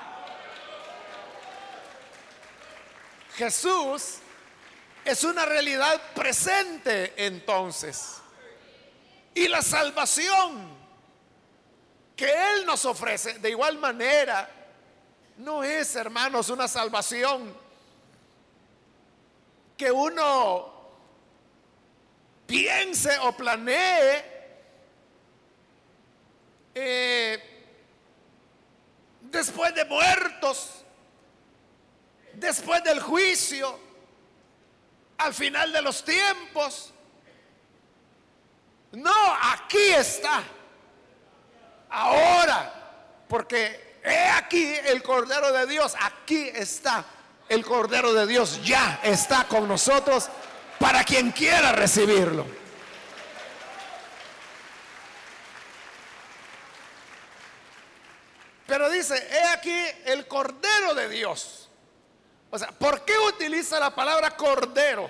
Jesús 3.38 4.20
es 5.04 5.24
una 5.24 5.46
realidad 5.46 6.00
presente 6.14 7.16
entonces. 7.26 8.18
Y 9.34 9.48
la 9.48 9.64
salvación 9.64 10.78
que 12.16 12.32
Él 12.54 12.68
nos 12.68 12.86
ofrece, 12.86 13.40
de 13.40 13.50
igual 13.50 13.80
manera, 13.80 14.61
no 15.38 15.64
es, 15.64 15.96
hermanos, 15.96 16.50
una 16.50 16.68
salvación 16.68 17.56
que 19.78 19.92
uno 19.92 20.72
piense 22.46 23.18
o 23.20 23.36
planee 23.36 24.26
eh, 26.76 27.44
después 29.22 29.74
de 29.74 29.86
muertos 29.86 30.82
después 32.34 32.84
del 32.84 33.00
juicio, 33.00 33.80
al 35.18 35.34
final 35.34 35.72
de 35.72 35.82
los 35.82 36.04
tiempos. 36.04 36.94
No, 38.94 39.14
aquí 39.54 39.92
está. 39.96 40.44
Ahora, 41.90 43.24
porque 43.28 43.91
he 44.04 44.28
aquí 44.30 44.74
el 44.86 45.02
Cordero 45.04 45.52
de 45.52 45.68
Dios, 45.68 45.96
aquí 46.02 46.50
está 46.54 47.06
el 47.50 47.66
Cordero 47.66 48.14
de 48.14 48.28
Dios, 48.28 48.64
ya 48.64 49.00
está 49.04 49.48
con 49.48 49.68
nosotros 49.68 50.30
para 50.80 51.04
quien 51.04 51.32
quiera 51.32 51.72
recibirlo. 51.72 52.46
Pero 58.68 58.90
dice, 58.90 59.16
he 59.32 59.48
aquí 59.48 59.86
el 60.06 60.28
Cordero 60.28 60.94
de 60.96 61.10
Dios 61.10 61.62
o 62.52 62.60
sea, 62.60 62.70
¿por 62.72 63.06
qué 63.06 63.14
utiliza 63.18 63.80
la 63.80 63.96
palabra 63.96 64.36
cordero 64.36 65.10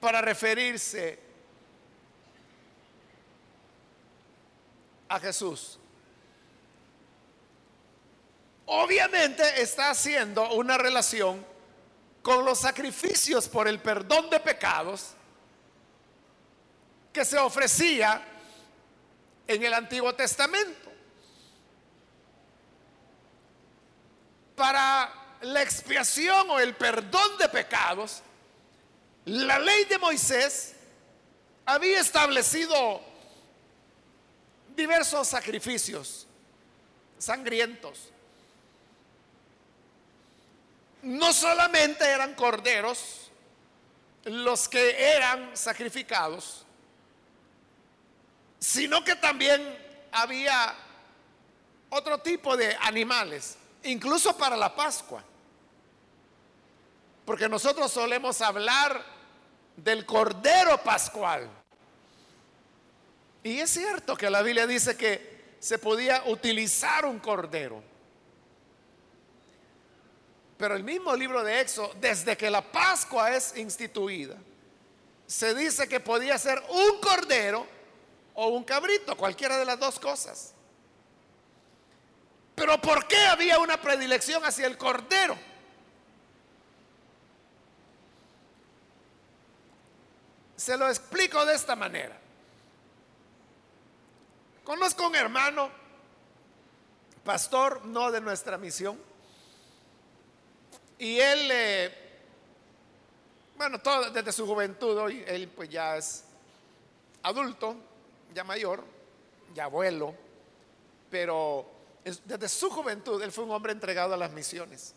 para 0.00 0.20
referirse 0.20 1.20
a 5.08 5.20
Jesús? 5.20 5.78
Obviamente 8.72 9.60
está 9.60 9.90
haciendo 9.90 10.52
una 10.52 10.78
relación 10.78 11.44
con 12.22 12.44
los 12.44 12.60
sacrificios 12.60 13.48
por 13.48 13.66
el 13.66 13.80
perdón 13.80 14.30
de 14.30 14.38
pecados 14.38 15.14
que 17.12 17.24
se 17.24 17.36
ofrecía 17.36 18.22
en 19.48 19.62
el 19.64 19.74
Antiguo 19.74 20.14
Testamento. 20.14 20.90
para 24.60 25.10
la 25.40 25.62
expiación 25.62 26.50
o 26.50 26.60
el 26.60 26.76
perdón 26.76 27.38
de 27.38 27.48
pecados, 27.48 28.20
la 29.24 29.58
ley 29.58 29.84
de 29.86 29.96
Moisés 29.96 30.74
había 31.64 31.98
establecido 31.98 33.00
diversos 34.76 35.28
sacrificios 35.28 36.26
sangrientos. 37.16 38.10
No 41.02 41.32
solamente 41.32 42.04
eran 42.04 42.34
corderos 42.34 43.30
los 44.24 44.68
que 44.68 45.14
eran 45.14 45.56
sacrificados, 45.56 46.64
sino 48.58 49.02
que 49.02 49.16
también 49.16 49.62
había 50.12 50.74
otro 51.88 52.18
tipo 52.18 52.56
de 52.56 52.76
animales, 52.80 53.56
incluso 53.82 54.36
para 54.36 54.56
la 54.56 54.74
Pascua. 54.74 55.24
Porque 57.24 57.48
nosotros 57.48 57.90
solemos 57.90 58.40
hablar 58.40 59.02
del 59.76 60.04
cordero 60.04 60.82
pascual. 60.82 61.48
Y 63.42 63.58
es 63.58 63.70
cierto 63.70 64.16
que 64.16 64.28
la 64.28 64.42
Biblia 64.42 64.66
dice 64.66 64.96
que 64.96 65.54
se 65.60 65.78
podía 65.78 66.24
utilizar 66.26 67.06
un 67.06 67.18
cordero. 67.18 67.82
Pero 70.60 70.76
el 70.76 70.84
mismo 70.84 71.16
libro 71.16 71.42
de 71.42 71.62
Éxodo, 71.62 71.94
desde 72.02 72.36
que 72.36 72.50
la 72.50 72.60
Pascua 72.60 73.34
es 73.34 73.56
instituida, 73.56 74.36
se 75.26 75.54
dice 75.54 75.88
que 75.88 76.00
podía 76.00 76.36
ser 76.36 76.62
un 76.68 77.00
cordero 77.00 77.66
o 78.34 78.48
un 78.48 78.62
cabrito, 78.62 79.16
cualquiera 79.16 79.56
de 79.56 79.64
las 79.64 79.80
dos 79.80 79.98
cosas. 79.98 80.52
Pero 82.54 82.78
¿por 82.78 83.08
qué 83.08 83.16
había 83.24 83.58
una 83.58 83.80
predilección 83.80 84.44
hacia 84.44 84.66
el 84.66 84.76
cordero? 84.76 85.34
Se 90.56 90.76
lo 90.76 90.90
explico 90.90 91.46
de 91.46 91.54
esta 91.54 91.74
manera. 91.74 92.18
Conozco 94.62 95.06
un 95.06 95.16
hermano, 95.16 95.70
pastor, 97.24 97.86
no 97.86 98.10
de 98.10 98.20
nuestra 98.20 98.58
misión, 98.58 99.08
y 101.00 101.18
él, 101.18 101.48
eh, 101.50 101.94
bueno, 103.56 103.78
desde 104.12 104.32
su 104.32 104.46
juventud, 104.46 104.98
hoy 104.98 105.24
él 105.26 105.48
pues 105.48 105.70
ya 105.70 105.96
es 105.96 106.24
adulto, 107.22 107.74
ya 108.34 108.44
mayor, 108.44 108.84
ya 109.54 109.64
abuelo, 109.64 110.14
pero 111.10 111.66
desde 112.04 112.48
su 112.50 112.68
juventud 112.68 113.20
él 113.22 113.32
fue 113.32 113.44
un 113.44 113.50
hombre 113.50 113.72
entregado 113.72 114.12
a 114.12 114.16
las 114.18 114.30
misiones. 114.32 114.94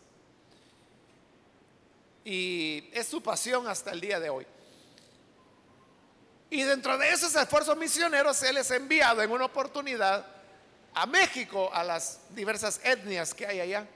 Y 2.22 2.90
es 2.92 3.08
su 3.08 3.22
pasión 3.22 3.66
hasta 3.66 3.90
el 3.90 4.02
día 4.02 4.20
de 4.20 4.28
hoy. 4.28 4.46
Y 6.50 6.64
dentro 6.64 6.98
de 6.98 7.08
esos 7.08 7.34
esfuerzos 7.34 7.78
misioneros, 7.78 8.42
él 8.42 8.58
es 8.58 8.70
enviado 8.70 9.22
en 9.22 9.30
una 9.30 9.46
oportunidad 9.46 10.26
a 10.92 11.06
México, 11.06 11.70
a 11.72 11.82
las 11.82 12.20
diversas 12.34 12.78
etnias 12.84 13.32
que 13.32 13.46
hay 13.46 13.60
allá. 13.60 13.86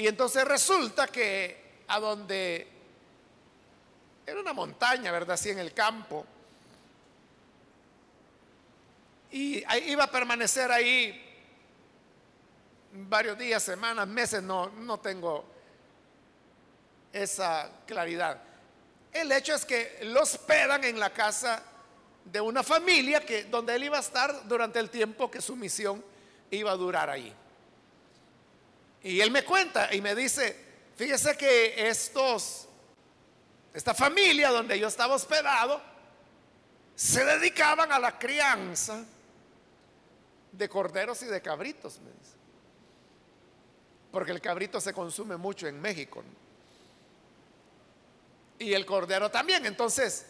Y 0.00 0.08
entonces 0.08 0.46
resulta 0.46 1.08
que 1.08 1.82
a 1.86 2.00
donde 2.00 2.66
era 4.26 4.40
una 4.40 4.54
montaña, 4.54 5.12
¿verdad? 5.12 5.32
Así 5.32 5.50
en 5.50 5.58
el 5.58 5.74
campo. 5.74 6.24
Y 9.30 9.62
iba 9.90 10.04
a 10.04 10.10
permanecer 10.10 10.72
ahí 10.72 11.22
varios 12.92 13.36
días, 13.36 13.62
semanas, 13.62 14.08
meses, 14.08 14.42
no, 14.42 14.70
no 14.70 14.98
tengo 15.00 15.44
esa 17.12 17.70
claridad. 17.86 18.42
El 19.12 19.30
hecho 19.30 19.54
es 19.54 19.66
que 19.66 19.98
lo 20.04 20.22
hospedan 20.22 20.82
en 20.84 20.98
la 20.98 21.12
casa 21.12 21.62
de 22.24 22.40
una 22.40 22.62
familia 22.62 23.20
que, 23.26 23.44
donde 23.44 23.74
él 23.74 23.84
iba 23.84 23.98
a 23.98 24.00
estar 24.00 24.48
durante 24.48 24.78
el 24.78 24.88
tiempo 24.88 25.30
que 25.30 25.42
su 25.42 25.54
misión 25.56 26.02
iba 26.50 26.70
a 26.70 26.76
durar 26.76 27.10
ahí. 27.10 27.36
Y 29.02 29.20
él 29.20 29.30
me 29.30 29.44
cuenta 29.44 29.94
y 29.94 30.00
me 30.00 30.14
dice, 30.14 30.56
fíjese 30.96 31.36
que 31.36 31.88
estos, 31.88 32.68
esta 33.72 33.94
familia 33.94 34.50
donde 34.50 34.78
yo 34.78 34.88
estaba 34.88 35.14
hospedado, 35.14 35.80
se 36.94 37.24
dedicaban 37.24 37.90
a 37.92 37.98
la 37.98 38.18
crianza 38.18 39.04
de 40.52 40.68
corderos 40.68 41.22
y 41.22 41.26
de 41.26 41.40
cabritos, 41.40 41.98
me 42.00 42.10
dice. 42.10 42.36
Porque 44.12 44.32
el 44.32 44.40
cabrito 44.40 44.80
se 44.80 44.92
consume 44.92 45.36
mucho 45.36 45.66
en 45.66 45.80
México. 45.80 46.22
Y 48.58 48.74
el 48.74 48.84
cordero 48.84 49.30
también. 49.30 49.64
Entonces, 49.64 50.26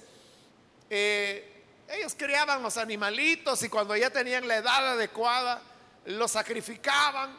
eh, 0.88 1.64
ellos 1.88 2.14
criaban 2.16 2.62
los 2.62 2.76
animalitos 2.76 3.62
y 3.64 3.68
cuando 3.68 3.96
ya 3.96 4.10
tenían 4.10 4.46
la 4.46 4.56
edad 4.58 4.92
adecuada, 4.92 5.60
los 6.04 6.30
sacrificaban 6.30 7.36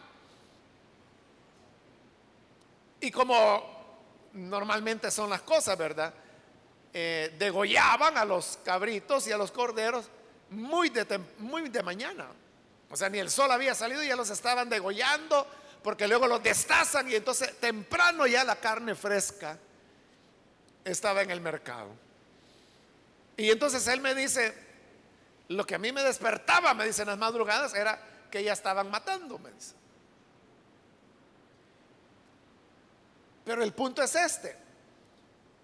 y 3.02 3.12
como 3.12 4.30
normalmente 4.34 5.12
son 5.12 5.30
las 5.30 5.42
cosas, 5.42 5.78
¿verdad? 5.78 6.14
Eh, 6.94 7.36
degollaban 7.38 8.18
a 8.18 8.24
los 8.24 8.60
cabritos 8.64 9.28
y 9.28 9.32
a 9.32 9.38
los 9.38 9.52
corderos 9.52 10.06
muy 10.52 10.90
de, 10.90 11.20
muy 11.40 11.70
de 11.70 11.84
mañana. 11.84 12.28
O 12.90 12.96
sea, 12.96 13.10
ni 13.10 13.20
el 13.20 13.30
sol 13.30 13.52
había 13.52 13.74
salido 13.74 14.04
y 14.04 14.08
ya 14.08 14.16
los 14.16 14.30
estaban 14.30 14.70
degollando 14.70 15.48
porque 15.82 16.08
luego 16.08 16.28
los 16.28 16.44
destazan 16.44 17.10
y 17.10 17.16
entonces 17.16 17.60
temprano 17.60 18.28
ya 18.28 18.44
la 18.44 18.58
carne 18.58 18.94
fresca 18.94 19.58
estaba 20.84 21.22
en 21.22 21.32
el 21.32 21.42
mercado. 21.42 21.90
Y 23.38 23.50
entonces 23.50 23.88
él 23.88 24.02
me 24.02 24.14
dice, 24.14 24.54
lo 25.48 25.66
que 25.66 25.76
a 25.76 25.80
mí 25.80 25.92
me 25.92 26.04
despertaba, 26.04 26.74
me 26.74 26.86
dicen 26.86 27.08
las 27.08 27.18
madrugadas, 27.18 27.74
era 27.74 28.00
que 28.30 28.44
ya 28.44 28.54
estaban 28.54 28.92
matando, 28.92 29.40
me 29.40 29.52
dice. 29.52 29.74
Pero 33.52 33.66
el 33.66 33.74
punto 33.74 34.02
es 34.02 34.16
este. 34.16 34.56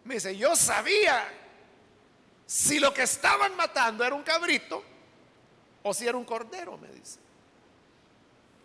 Me 0.04 0.16
dice, 0.16 0.36
yo 0.36 0.58
sabía 0.58 1.26
si 2.46 2.82
lo 2.82 2.94
que 2.94 3.04
estaban 3.04 3.56
matando 3.56 4.04
era 4.04 4.14
un 4.14 4.24
cabrito 4.24 4.84
o 5.84 5.94
si 5.94 6.06
era 6.06 6.18
un 6.18 6.26
cordero, 6.26 6.78
me 6.78 6.90
dice. 6.90 7.18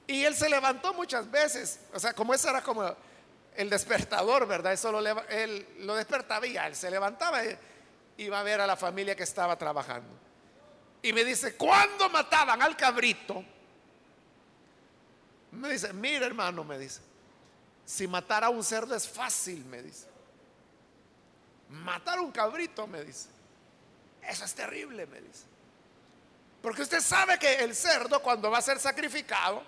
Y 0.09 0.25
él 0.25 0.35
se 0.35 0.49
levantó 0.49 0.93
muchas 0.93 1.31
veces, 1.31 1.79
o 1.95 2.01
sea, 2.01 2.13
como 2.15 2.35
ese 2.35 2.51
era 2.51 2.65
como 2.65 2.97
el 3.55 3.71
despertador, 3.71 4.45
¿verdad? 4.49 4.73
Eso 4.73 4.91
lo, 4.91 4.99
él 5.29 5.69
lo 5.79 5.95
despertaba 5.95 6.45
y 6.45 6.57
él 6.57 6.75
se 6.75 6.91
levantaba 6.91 7.45
y 7.45 7.57
iba 8.17 8.41
a 8.41 8.43
ver 8.43 8.61
a 8.61 8.67
la 8.67 8.77
familia 8.77 9.15
que 9.15 9.23
estaba 9.23 9.57
trabajando. 9.57 10.19
Y 11.01 11.13
me 11.13 11.25
dice, 11.25 11.55
¿cuándo 11.55 12.11
mataban 12.11 12.61
al 12.61 12.77
cabrito? 12.77 13.45
Me 15.53 15.69
dice, 15.69 15.93
mira 15.93 16.27
hermano, 16.27 16.65
me 16.65 16.77
dice, 16.77 17.12
si 17.93 18.09
matar 18.09 18.43
a 18.43 18.49
un 18.49 18.65
cerdo 18.65 18.95
es 18.95 19.07
fácil, 19.07 19.67
me 19.67 19.83
dice. 19.83 20.07
Matar 21.69 22.21
a 22.21 22.23
un 22.23 22.33
cabrito, 22.33 22.87
me 22.87 23.05
dice. 23.05 23.29
Eso 24.23 24.47
es 24.47 24.55
terrible, 24.55 25.05
me 25.05 25.21
dice. 25.21 25.45
Porque 26.63 26.81
usted 26.81 27.03
sabe 27.03 27.39
que 27.39 27.57
el 27.57 27.75
cerdo 27.75 28.23
cuando 28.23 28.51
va 28.51 28.57
a 28.57 28.63
ser 28.63 28.79
sacrificado, 28.79 29.63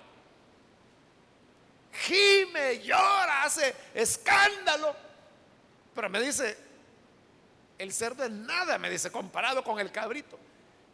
gime, 1.93 2.81
llora, 2.83 3.43
hace 3.43 3.75
escándalo. 3.93 4.97
Pero 5.95 6.09
me 6.09 6.23
dice, 6.23 6.57
el 7.77 7.93
cerdo 7.93 8.25
es 8.25 8.31
nada, 8.31 8.79
me 8.79 8.89
dice, 8.89 9.13
comparado 9.13 9.63
con 9.63 9.79
el 9.79 9.93
cabrito. 9.93 10.39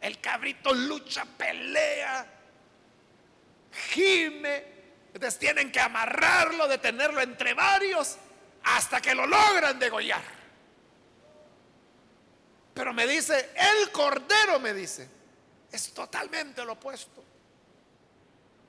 El 0.01 0.19
cabrito 0.19 0.73
lucha, 0.73 1.23
pelea, 1.23 2.27
gime, 3.71 4.70
entonces 5.13 5.39
tienen 5.39 5.71
que 5.71 5.79
amarrarlo, 5.79 6.67
detenerlo 6.67 7.21
entre 7.21 7.53
varios 7.53 8.17
hasta 8.63 9.01
que 9.01 9.13
lo 9.13 9.25
logran 9.25 9.77
degollar. 9.77 10.21
Pero 12.73 12.93
me 12.93 13.05
dice, 13.05 13.51
el 13.55 13.91
cordero 13.91 14.59
me 14.59 14.73
dice, 14.73 15.07
es 15.71 15.93
totalmente 15.93 16.63
lo 16.63 16.73
opuesto. 16.73 17.23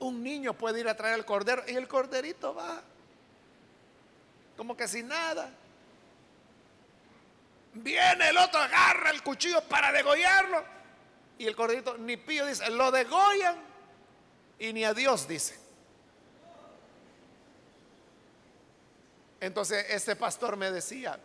Un 0.01 0.23
niño 0.23 0.55
puede 0.55 0.81
ir 0.81 0.89
a 0.89 0.97
traer 0.97 1.15
el 1.15 1.25
cordero 1.25 1.63
y 1.69 1.77
el 1.77 1.87
corderito 1.87 2.55
va 2.55 2.83
como 4.57 4.77
que 4.77 4.89
sin 4.89 5.09
nada. 5.09 5.51
Viene 7.75 8.29
el 8.29 8.37
otro, 8.37 8.61
agarra 8.61 9.11
el 9.11 9.23
cuchillo 9.23 9.63
para 9.63 9.93
degollarlo 9.93 10.63
y 11.39 11.47
el 11.47 11.57
corderito 11.57 11.97
ni 11.99 12.17
pío 12.17 12.47
dice, 12.47 12.69
lo 12.71 12.91
degollan 12.91 13.57
y 14.59 14.73
ni 14.73 14.85
a 14.85 14.93
Dios 14.93 15.27
dice. 15.27 15.62
Entonces 19.43 19.85
este 19.89 20.15
pastor 20.15 20.57
me 20.57 20.71
decía, 20.71 21.19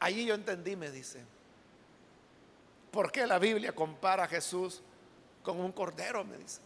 allí 0.00 0.26
yo 0.26 0.34
entendí, 0.34 0.74
me 0.74 0.90
dice, 0.90 1.22
¿por 2.90 3.12
qué 3.12 3.28
la 3.28 3.38
Biblia 3.38 3.72
compara 3.72 4.24
a 4.24 4.26
Jesús 4.26 4.82
con 5.44 5.60
un 5.60 5.70
cordero? 5.70 6.24
Me 6.24 6.36
dice. 6.36 6.60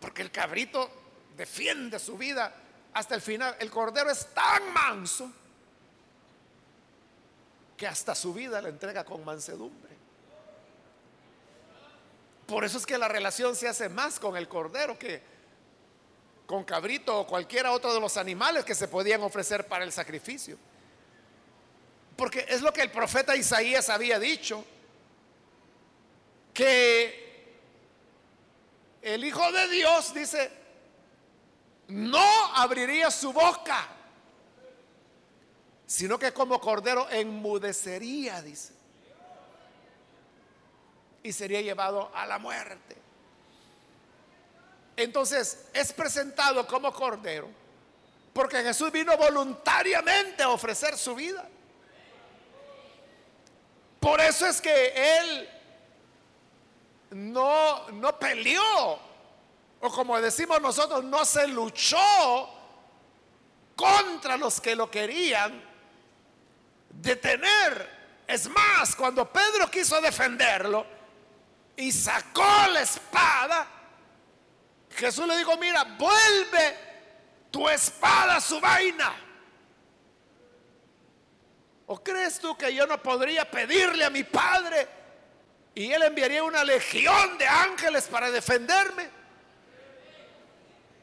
Porque 0.00 0.22
el 0.22 0.30
cabrito 0.30 0.88
defiende 1.36 1.98
su 1.98 2.16
vida 2.16 2.54
hasta 2.92 3.16
el 3.16 3.20
final. 3.20 3.56
El 3.58 3.72
cordero 3.72 4.08
es 4.08 4.32
tan 4.32 4.72
manso 4.72 5.28
que 7.76 7.88
hasta 7.88 8.14
su 8.14 8.32
vida 8.32 8.62
la 8.62 8.68
entrega 8.68 9.02
con 9.02 9.24
mansedumbre. 9.24 9.96
Por 12.46 12.64
eso 12.64 12.78
es 12.78 12.86
que 12.86 12.96
la 12.96 13.08
relación 13.08 13.56
se 13.56 13.66
hace 13.66 13.88
más 13.88 14.20
con 14.20 14.36
el 14.36 14.46
cordero 14.46 14.96
que 14.96 15.34
con 16.46 16.64
cabrito 16.64 17.20
o 17.20 17.26
cualquiera 17.26 17.72
otro 17.72 17.92
de 17.92 18.00
los 18.00 18.16
animales 18.16 18.64
que 18.64 18.74
se 18.74 18.88
podían 18.88 19.22
ofrecer 19.22 19.66
para 19.66 19.84
el 19.84 19.92
sacrificio. 19.92 20.56
Porque 22.16 22.46
es 22.48 22.62
lo 22.62 22.72
que 22.72 22.82
el 22.82 22.90
profeta 22.90 23.36
Isaías 23.36 23.90
había 23.90 24.18
dicho, 24.18 24.64
que 26.54 27.26
el 29.02 29.24
Hijo 29.24 29.52
de 29.52 29.68
Dios 29.68 30.14
dice, 30.14 30.50
no 31.88 32.54
abriría 32.54 33.10
su 33.10 33.32
boca, 33.32 33.88
sino 35.86 36.18
que 36.18 36.32
como 36.32 36.60
cordero 36.60 37.08
enmudecería, 37.10 38.40
dice, 38.40 38.72
y 41.22 41.32
sería 41.32 41.60
llevado 41.60 42.10
a 42.14 42.24
la 42.24 42.38
muerte. 42.38 43.05
Entonces 44.96 45.66
es 45.74 45.92
presentado 45.92 46.66
como 46.66 46.92
cordero, 46.92 47.48
porque 48.32 48.62
Jesús 48.62 48.90
vino 48.90 49.16
voluntariamente 49.16 50.42
a 50.42 50.48
ofrecer 50.48 50.96
su 50.96 51.14
vida. 51.14 51.46
Por 54.00 54.20
eso 54.20 54.46
es 54.46 54.60
que 54.60 55.18
Él 55.18 55.48
no, 57.10 57.90
no 57.90 58.18
peleó, 58.18 58.98
o 59.80 59.90
como 59.90 60.20
decimos 60.20 60.60
nosotros, 60.60 61.04
no 61.04 61.24
se 61.24 61.46
luchó 61.48 62.48
contra 63.74 64.36
los 64.38 64.60
que 64.60 64.74
lo 64.74 64.90
querían 64.90 65.62
detener. 66.88 68.24
Es 68.26 68.48
más, 68.48 68.96
cuando 68.96 69.30
Pedro 69.30 69.70
quiso 69.70 70.00
defenderlo 70.00 70.86
y 71.76 71.92
sacó 71.92 72.66
la 72.72 72.80
espada, 72.80 73.75
Jesús 74.96 75.26
le 75.26 75.36
dijo, 75.36 75.56
mira, 75.58 75.84
vuelve 75.98 76.76
tu 77.50 77.68
espada 77.68 78.36
a 78.36 78.40
su 78.40 78.58
vaina. 78.60 79.14
¿O 81.86 82.02
crees 82.02 82.40
tú 82.40 82.56
que 82.56 82.74
yo 82.74 82.86
no 82.86 83.00
podría 83.02 83.48
pedirle 83.48 84.04
a 84.04 84.10
mi 84.10 84.24
Padre 84.24 84.88
y 85.74 85.92
Él 85.92 86.02
enviaría 86.02 86.42
una 86.42 86.64
legión 86.64 87.36
de 87.36 87.46
ángeles 87.46 88.08
para 88.08 88.30
defenderme? 88.30 89.08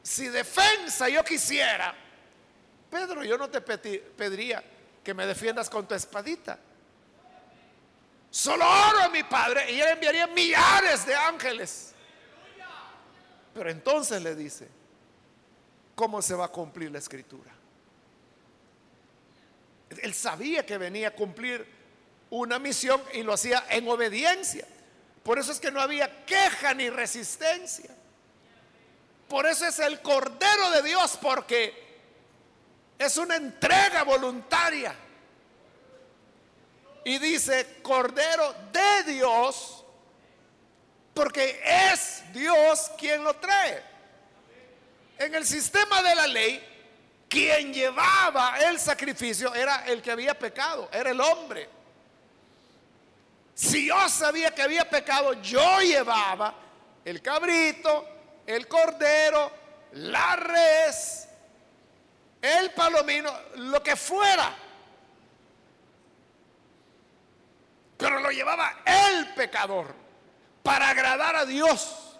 Si 0.02 0.28
defensa 0.28 1.08
yo 1.08 1.24
quisiera, 1.24 1.94
Pedro, 2.90 3.24
yo 3.24 3.38
no 3.38 3.48
te 3.48 3.60
pediría 3.60 4.62
que 5.02 5.14
me 5.14 5.24
defiendas 5.24 5.70
con 5.70 5.86
tu 5.86 5.94
espadita. 5.94 6.58
Solo 8.28 8.66
oro 8.66 9.02
a 9.02 9.08
mi 9.08 9.22
Padre 9.22 9.70
y 9.70 9.80
Él 9.80 9.88
enviaría 9.90 10.26
millares 10.26 11.06
de 11.06 11.14
ángeles. 11.14 11.93
Pero 13.54 13.70
entonces 13.70 14.20
le 14.20 14.34
dice, 14.34 14.68
¿cómo 15.94 16.20
se 16.20 16.34
va 16.34 16.46
a 16.46 16.48
cumplir 16.48 16.90
la 16.90 16.98
escritura? 16.98 17.52
Él 20.02 20.12
sabía 20.12 20.66
que 20.66 20.76
venía 20.76 21.08
a 21.08 21.10
cumplir 21.12 21.64
una 22.30 22.58
misión 22.58 23.00
y 23.12 23.22
lo 23.22 23.32
hacía 23.32 23.64
en 23.70 23.88
obediencia. 23.88 24.66
Por 25.22 25.38
eso 25.38 25.52
es 25.52 25.60
que 25.60 25.70
no 25.70 25.80
había 25.80 26.26
queja 26.26 26.74
ni 26.74 26.90
resistencia. 26.90 27.90
Por 29.28 29.46
eso 29.46 29.66
es 29.66 29.78
el 29.78 30.00
Cordero 30.02 30.70
de 30.70 30.82
Dios, 30.82 31.18
porque 31.22 31.72
es 32.98 33.16
una 33.16 33.36
entrega 33.36 34.02
voluntaria. 34.02 34.94
Y 37.04 37.18
dice, 37.18 37.78
Cordero 37.82 38.54
de 38.72 39.12
Dios, 39.12 39.83
porque 41.14 41.60
es 41.64 42.24
Dios 42.32 42.90
quien 42.98 43.22
lo 43.22 43.34
trae. 43.36 43.82
En 45.16 45.32
el 45.34 45.46
sistema 45.46 46.02
de 46.02 46.14
la 46.14 46.26
ley, 46.26 46.62
quien 47.28 47.72
llevaba 47.72 48.58
el 48.58 48.78
sacrificio 48.80 49.54
era 49.54 49.86
el 49.86 50.02
que 50.02 50.10
había 50.10 50.36
pecado, 50.36 50.88
era 50.92 51.10
el 51.10 51.20
hombre. 51.20 51.68
Si 53.54 53.86
yo 53.86 54.08
sabía 54.08 54.52
que 54.52 54.62
había 54.62 54.90
pecado, 54.90 55.34
yo 55.34 55.80
llevaba 55.80 56.52
el 57.04 57.22
cabrito, 57.22 58.08
el 58.44 58.66
cordero, 58.66 59.52
la 59.92 60.34
res, 60.34 61.28
el 62.42 62.72
palomino, 62.72 63.32
lo 63.56 63.80
que 63.80 63.94
fuera. 63.94 64.52
Pero 67.96 68.18
lo 68.18 68.30
llevaba 68.30 68.82
el 68.84 69.32
pecador 69.34 70.03
para 70.64 70.88
agradar 70.88 71.36
a 71.36 71.44
Dios. 71.44 72.16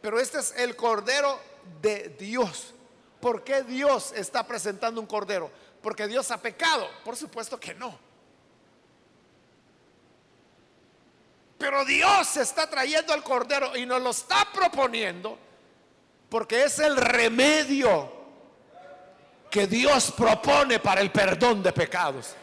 Pero 0.00 0.20
este 0.20 0.38
es 0.38 0.54
el 0.58 0.76
cordero 0.76 1.40
de 1.80 2.10
Dios. 2.10 2.74
¿Por 3.20 3.42
qué 3.42 3.62
Dios 3.62 4.12
está 4.14 4.46
presentando 4.46 5.00
un 5.00 5.06
cordero? 5.06 5.50
¿Porque 5.82 6.06
Dios 6.06 6.30
ha 6.30 6.36
pecado? 6.36 6.86
Por 7.02 7.16
supuesto 7.16 7.58
que 7.58 7.74
no. 7.74 7.98
Pero 11.56 11.84
Dios 11.86 12.36
está 12.36 12.68
trayendo 12.68 13.14
al 13.14 13.24
cordero 13.24 13.74
y 13.74 13.86
nos 13.86 14.02
lo 14.02 14.10
está 14.10 14.46
proponiendo 14.52 15.38
porque 16.28 16.64
es 16.64 16.78
el 16.80 16.96
remedio 16.96 18.12
que 19.50 19.66
Dios 19.66 20.12
propone 20.12 20.80
para 20.80 21.00
el 21.00 21.10
perdón 21.10 21.62
de 21.62 21.72
pecados. 21.72 22.34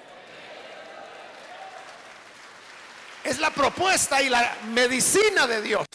Es 3.24 3.40
la 3.40 3.52
propuesta 3.52 4.22
y 4.22 4.30
la 4.30 4.58
medicina 4.70 5.46
de 5.48 5.62
Dios. 5.62 5.86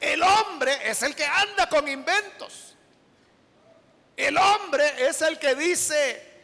El 0.00 0.22
hombre 0.22 0.88
es 0.88 1.02
el 1.02 1.14
que 1.14 1.24
anda 1.24 1.68
con 1.68 1.88
inventos. 1.88 2.76
El 4.16 4.36
hombre 4.38 5.06
es 5.08 5.20
el 5.22 5.38
que 5.38 5.54
dice, 5.54 6.36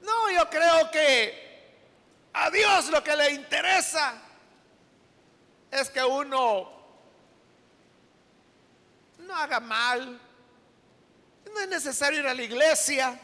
no, 0.00 0.30
yo 0.30 0.48
creo 0.50 0.90
que 0.90 1.48
a 2.32 2.50
Dios 2.50 2.88
lo 2.90 3.02
que 3.02 3.16
le 3.16 3.30
interesa 3.30 4.14
es 5.70 5.90
que 5.90 6.02
uno 6.02 6.72
no 9.18 9.34
haga 9.36 9.60
mal. 9.60 10.20
No 11.52 11.60
es 11.60 11.68
necesario 11.68 12.20
ir 12.20 12.26
a 12.26 12.34
la 12.34 12.42
iglesia. 12.42 13.18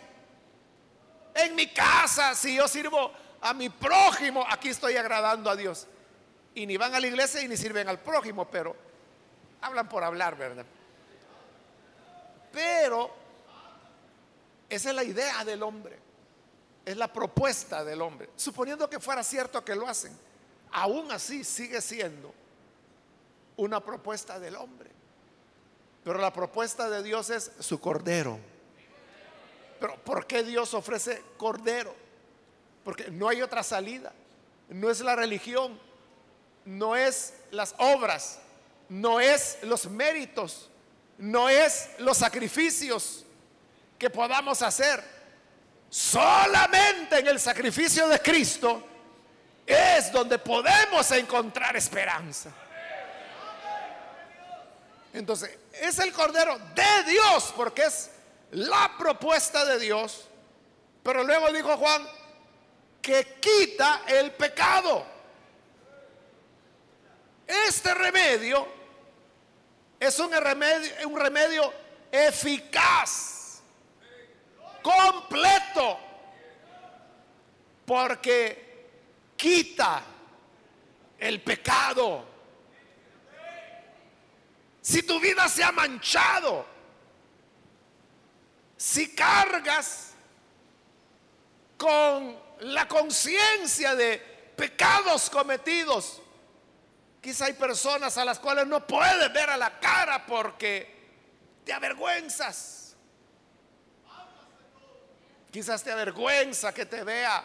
En 1.34 1.54
mi 1.54 1.66
casa, 1.68 2.34
si 2.34 2.56
yo 2.56 2.68
sirvo 2.68 3.12
a 3.40 3.52
mi 3.52 3.68
prójimo, 3.68 4.44
aquí 4.48 4.68
estoy 4.68 4.96
agradando 4.96 5.50
a 5.50 5.56
Dios 5.56 5.86
y 6.54 6.66
ni 6.66 6.76
van 6.76 6.94
a 6.94 7.00
la 7.00 7.06
iglesia 7.06 7.42
y 7.42 7.48
ni 7.48 7.56
sirven 7.56 7.88
al 7.88 7.98
prójimo, 7.98 8.48
pero 8.48 8.76
hablan 9.60 9.88
por 9.88 10.04
hablar, 10.04 10.36
¿verdad? 10.36 10.64
Pero 12.52 13.10
esa 14.68 14.90
es 14.90 14.94
la 14.94 15.02
idea 15.02 15.44
del 15.44 15.62
hombre, 15.62 15.98
es 16.84 16.96
la 16.96 17.12
propuesta 17.12 17.84
del 17.84 18.00
hombre. 18.00 18.30
Suponiendo 18.36 18.88
que 18.88 19.00
fuera 19.00 19.24
cierto 19.24 19.64
que 19.64 19.74
lo 19.74 19.88
hacen, 19.88 20.16
aún 20.70 21.10
así 21.10 21.42
sigue 21.42 21.80
siendo 21.80 22.32
una 23.56 23.80
propuesta 23.80 24.38
del 24.38 24.54
hombre. 24.56 24.90
Pero 26.04 26.18
la 26.18 26.32
propuesta 26.32 26.88
de 26.88 27.02
Dios 27.02 27.30
es 27.30 27.50
su 27.58 27.80
cordero. 27.80 28.38
Pero 29.84 29.96
¿por 29.96 30.26
qué 30.26 30.42
Dios 30.42 30.72
ofrece 30.72 31.22
cordero? 31.36 31.94
Porque 32.82 33.10
no 33.10 33.28
hay 33.28 33.42
otra 33.42 33.62
salida. 33.62 34.14
No 34.70 34.90
es 34.90 35.00
la 35.00 35.14
religión, 35.14 35.78
no 36.64 36.96
es 36.96 37.34
las 37.50 37.74
obras, 37.76 38.38
no 38.88 39.20
es 39.20 39.58
los 39.60 39.84
méritos, 39.84 40.70
no 41.18 41.50
es 41.50 41.90
los 41.98 42.16
sacrificios 42.16 43.26
que 43.98 44.08
podamos 44.08 44.62
hacer. 44.62 45.04
Solamente 45.90 47.18
en 47.18 47.26
el 47.26 47.38
sacrificio 47.38 48.08
de 48.08 48.18
Cristo 48.20 48.82
es 49.66 50.10
donde 50.10 50.38
podemos 50.38 51.10
encontrar 51.10 51.76
esperanza. 51.76 52.50
Entonces, 55.12 55.58
es 55.74 55.98
el 55.98 56.10
Cordero 56.10 56.58
de 56.74 57.10
Dios, 57.10 57.52
porque 57.54 57.82
es 57.82 58.13
la 58.54 58.92
propuesta 58.96 59.64
de 59.64 59.78
Dios. 59.78 60.28
Pero 61.02 61.22
luego 61.24 61.52
dijo 61.52 61.76
Juan, 61.76 62.06
que 63.02 63.38
quita 63.40 64.02
el 64.06 64.32
pecado. 64.32 65.04
Este 67.46 67.92
remedio 67.92 68.66
es 70.00 70.18
un 70.18 70.32
remedio, 70.32 71.08
un 71.08 71.20
remedio 71.20 71.72
eficaz, 72.10 73.60
completo, 74.82 75.98
porque 77.84 78.88
quita 79.36 80.02
el 81.18 81.42
pecado. 81.42 82.24
Si 84.80 85.02
tu 85.02 85.20
vida 85.20 85.48
se 85.48 85.62
ha 85.62 85.72
manchado, 85.72 86.73
si 88.84 89.14
cargas 89.14 90.10
con 91.78 92.38
la 92.60 92.86
conciencia 92.86 93.94
de 93.94 94.18
pecados 94.54 95.30
cometidos, 95.30 96.20
quizá 97.22 97.46
hay 97.46 97.54
personas 97.54 98.18
a 98.18 98.26
las 98.26 98.38
cuales 98.38 98.66
no 98.66 98.86
puedes 98.86 99.32
ver 99.32 99.48
a 99.48 99.56
la 99.56 99.80
cara 99.80 100.26
porque 100.26 101.08
te 101.64 101.72
avergüenzas. 101.72 102.94
Quizás 105.50 105.82
te 105.82 105.90
avergüenza 105.90 106.74
que 106.74 106.84
te 106.84 107.02
vea 107.04 107.42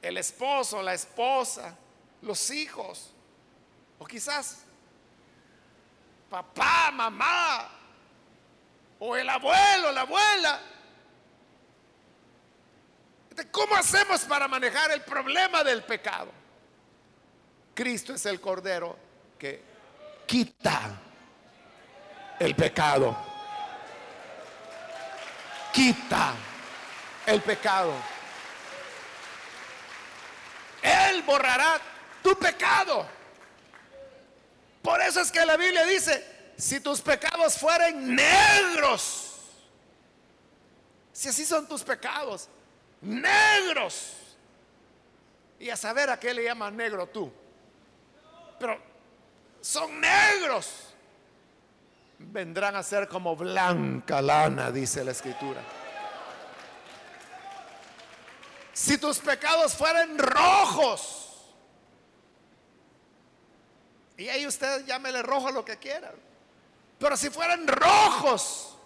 el 0.00 0.16
esposo, 0.16 0.82
la 0.82 0.94
esposa, 0.94 1.76
los 2.22 2.50
hijos, 2.50 3.12
o 3.98 4.06
quizás 4.06 4.60
papá, 6.30 6.90
mamá, 6.90 7.83
o 8.98 9.16
el 9.16 9.28
abuelo, 9.28 9.92
la 9.92 10.02
abuela. 10.02 10.60
¿Cómo 13.50 13.74
hacemos 13.74 14.22
para 14.22 14.46
manejar 14.46 14.90
el 14.92 15.02
problema 15.02 15.64
del 15.64 15.82
pecado? 15.82 16.30
Cristo 17.74 18.14
es 18.14 18.24
el 18.26 18.40
Cordero 18.40 18.96
que 19.38 19.62
quita 20.26 21.00
el 22.38 22.54
pecado. 22.54 23.16
Quita 25.72 26.34
el 27.26 27.40
pecado. 27.42 27.92
Él 30.82 31.22
borrará 31.22 31.80
tu 32.22 32.38
pecado. 32.38 33.06
Por 34.82 35.00
eso 35.00 35.20
es 35.20 35.32
que 35.32 35.44
la 35.44 35.56
Biblia 35.56 35.84
dice, 35.84 36.33
si 36.56 36.80
tus 36.80 37.00
pecados 37.00 37.58
fueren 37.58 38.14
negros, 38.14 39.38
si 41.12 41.28
así 41.28 41.44
son 41.44 41.66
tus 41.66 41.82
pecados, 41.82 42.48
negros, 43.00 44.14
y 45.58 45.70
a 45.70 45.76
saber 45.76 46.10
a 46.10 46.18
qué 46.18 46.34
le 46.34 46.44
llamas 46.44 46.72
negro 46.72 47.06
tú, 47.06 47.32
pero 48.58 48.80
son 49.60 50.00
negros, 50.00 50.94
vendrán 52.18 52.76
a 52.76 52.82
ser 52.82 53.08
como 53.08 53.34
blanca 53.36 54.20
lana, 54.20 54.70
dice 54.70 55.04
la 55.04 55.12
escritura. 55.12 55.60
Si 58.72 58.98
tus 58.98 59.18
pecados 59.20 59.74
fueran 59.74 60.18
rojos, 60.18 61.24
y 64.16 64.28
ahí 64.28 64.46
usted 64.46 64.84
llámele 64.84 65.22
rojo 65.22 65.50
lo 65.50 65.64
que 65.64 65.76
quiera, 65.76 66.12
pero 67.04 67.18
si 67.18 67.28
fueran 67.28 67.68
rojos 67.68 68.78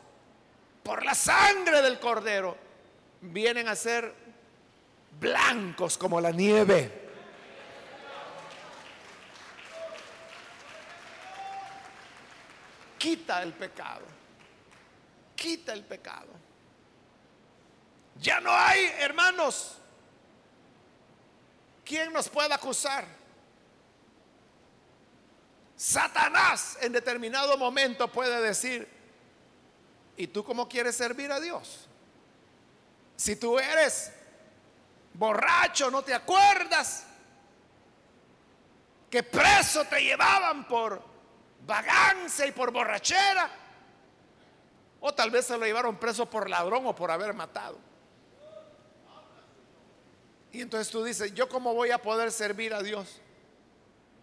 por 0.82 1.04
la 1.04 1.14
sangre 1.14 1.80
del 1.82 2.00
cordero, 2.00 2.56
vienen 3.20 3.68
a 3.68 3.76
ser 3.76 4.12
blancos 5.20 5.96
como 5.96 6.20
la 6.20 6.32
nieve. 6.32 7.10
Quita 12.98 13.40
el 13.40 13.52
pecado. 13.52 14.02
Quita 15.36 15.72
el 15.72 15.84
pecado. 15.84 16.32
Ya 18.16 18.40
no 18.40 18.50
hay, 18.50 18.84
hermanos, 18.98 19.76
¿quién 21.84 22.12
nos 22.12 22.28
puede 22.28 22.52
acusar? 22.52 23.17
Satanás 25.78 26.76
en 26.80 26.90
determinado 26.90 27.56
momento 27.56 28.10
puede 28.10 28.42
decir, 28.42 28.88
¿y 30.16 30.26
tú 30.26 30.42
cómo 30.42 30.68
quieres 30.68 30.96
servir 30.96 31.30
a 31.30 31.38
Dios? 31.38 31.88
Si 33.14 33.36
tú 33.36 33.60
eres 33.60 34.12
borracho, 35.14 35.88
no 35.88 36.02
te 36.02 36.12
acuerdas 36.12 37.04
que 39.08 39.22
preso 39.22 39.84
te 39.84 40.00
llevaban 40.00 40.66
por 40.66 41.00
vagancia 41.64 42.44
y 42.44 42.50
por 42.50 42.72
borrachera. 42.72 43.48
O 44.98 45.14
tal 45.14 45.30
vez 45.30 45.46
se 45.46 45.56
lo 45.56 45.64
llevaron 45.64 45.96
preso 45.96 46.28
por 46.28 46.50
ladrón 46.50 46.86
o 46.86 46.94
por 46.94 47.12
haber 47.12 47.32
matado. 47.34 47.78
Y 50.50 50.60
entonces 50.60 50.90
tú 50.90 51.04
dices, 51.04 51.32
¿yo 51.34 51.48
cómo 51.48 51.72
voy 51.72 51.92
a 51.92 52.02
poder 52.02 52.32
servir 52.32 52.74
a 52.74 52.82
Dios? 52.82 53.20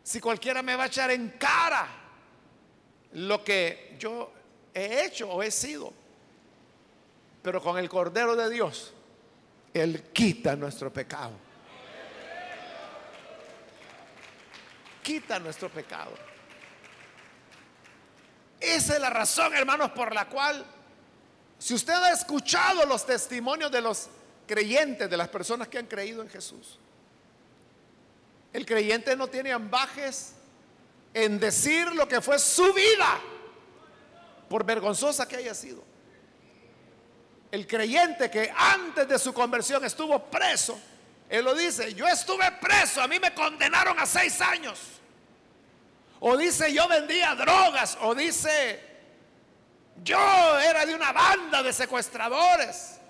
Si 0.06 0.22
cualquiera 0.22 0.62
me 0.62 0.76
va 0.76 0.84
a 0.84 0.86
echar 0.86 1.10
en 1.10 1.30
cara 1.30 1.88
lo 3.13 3.44
que 3.44 3.96
yo 3.98 4.32
he 4.72 5.04
hecho 5.04 5.28
o 5.32 5.41
he 5.41 5.50
sido. 5.50 5.91
Pero 7.41 7.60
con 7.60 7.80
el 7.80 7.89
Cordero 7.89 8.36
de 8.36 8.48
Dios, 8.52 8.94
Él 9.74 10.04
quita 10.13 10.56
nuestro 10.56 10.94
pecado. 10.94 11.32
Quita 15.02 15.39
nuestro 15.39 15.70
pecado. 15.70 16.12
Esa 18.60 18.94
es 18.94 19.02
la 19.02 19.10
razón, 19.10 19.56
hermanos, 19.56 19.89
por 19.89 20.13
la 20.13 20.30
cual, 20.30 20.63
si 21.58 21.74
usted 21.74 21.94
ha 21.94 22.12
escuchado 22.12 22.86
los 22.86 23.08
testimonios 23.08 23.72
de 23.72 23.82
los 23.82 24.08
creyentes, 24.46 25.10
de 25.10 25.18
las 25.18 25.30
personas 25.30 25.68
que 25.68 25.80
han 25.80 25.88
creído 25.88 26.22
en 26.22 26.30
Jesús. 26.30 26.78
El 28.56 28.65
creyente 28.65 29.18
no 29.18 29.28
tiene 29.28 29.52
ambajes 29.52 30.32
en 31.13 31.41
decir 31.41 31.91
lo 31.91 32.08
que 32.08 32.22
fue 32.22 32.39
su 32.39 32.72
vida, 32.72 33.20
por 34.48 34.63
vergonzosa 34.63 35.28
que 35.28 35.36
haya 35.36 35.54
sido. 35.54 35.84
El 37.52 37.68
creyente 37.68 38.32
que 38.32 38.50
antes 38.56 39.10
de 39.10 39.20
su 39.20 39.34
conversión 39.34 39.84
estuvo 39.84 40.18
preso, 40.32 40.80
él 41.28 41.44
lo 41.44 41.54
dice, 41.54 41.94
yo 41.96 42.08
estuve 42.08 42.50
preso, 42.62 43.02
a 43.02 43.10
mí 43.10 43.20
me 43.20 43.34
condenaron 43.34 44.00
a 44.00 44.06
seis 44.06 44.39
años. 44.39 44.80
O 46.22 46.38
dice, 46.38 46.74
yo 46.74 46.88
vendía 46.88 47.36
drogas, 47.36 47.98
o 48.00 48.15
dice, 48.15 48.80
yo 50.02 50.58
era 50.62 50.86
de 50.86 50.96
una 50.96 51.12
banda 51.12 51.62
de 51.62 51.74
secuestradores 51.74 53.02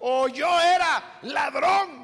o 0.00 0.28
yo 0.28 0.60
era 0.60 1.18
ladrón. 1.22 2.01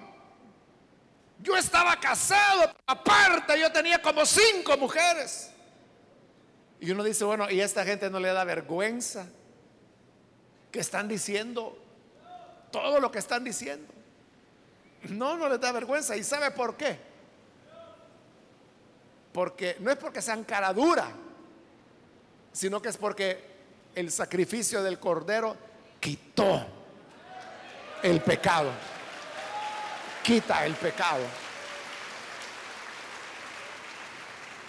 Yo 1.40 1.56
estaba 1.56 1.98
casado, 2.00 2.72
aparte 2.86 3.58
yo 3.58 3.70
tenía 3.70 4.02
como 4.02 4.26
cinco 4.26 4.76
mujeres. 4.76 5.50
Y 6.80 6.90
uno 6.90 7.02
dice, 7.04 7.24
bueno, 7.24 7.50
¿y 7.50 7.60
a 7.60 7.64
esta 7.64 7.84
gente 7.84 8.10
no 8.10 8.20
le 8.20 8.28
da 8.28 8.44
vergüenza? 8.44 9.26
Que 10.70 10.80
están 10.80 11.08
diciendo 11.08 11.76
todo 12.70 13.00
lo 13.00 13.10
que 13.10 13.18
están 13.18 13.44
diciendo. 13.44 13.92
No, 15.08 15.36
no 15.36 15.48
les 15.48 15.60
da 15.60 15.72
vergüenza. 15.72 16.16
¿Y 16.16 16.24
sabe 16.24 16.50
por 16.50 16.76
qué? 16.76 16.98
Porque 19.32 19.76
no 19.80 19.90
es 19.90 19.96
porque 19.96 20.20
sean 20.20 20.44
cara 20.44 20.72
dura, 20.72 21.08
sino 22.52 22.82
que 22.82 22.88
es 22.88 22.96
porque 22.96 23.44
el 23.94 24.10
sacrificio 24.10 24.82
del 24.82 24.98
cordero 24.98 25.56
quitó 26.00 26.66
el 28.02 28.20
pecado. 28.20 28.70
Quita 30.28 30.66
el 30.66 30.74
pecado. 30.74 31.24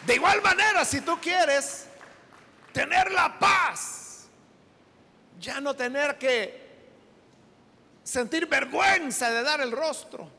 De 0.05 0.15
igual 0.15 0.41
manera, 0.41 0.85
si 0.85 1.01
tú 1.01 1.19
quieres 1.19 1.85
tener 2.71 3.11
la 3.11 3.37
paz, 3.37 4.29
ya 5.37 5.59
no 5.59 5.75
tener 5.75 6.17
que 6.17 6.69
sentir 8.05 8.47
vergüenza 8.47 9.29
de 9.31 9.43
dar 9.43 9.59
el 9.59 9.73
rostro, 9.73 10.31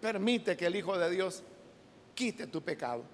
permite 0.00 0.56
que 0.56 0.66
el 0.66 0.74
Hijo 0.74 0.98
de 0.98 1.10
Dios 1.10 1.44
quite 2.16 2.48
tu 2.48 2.60
pecado. 2.60 3.04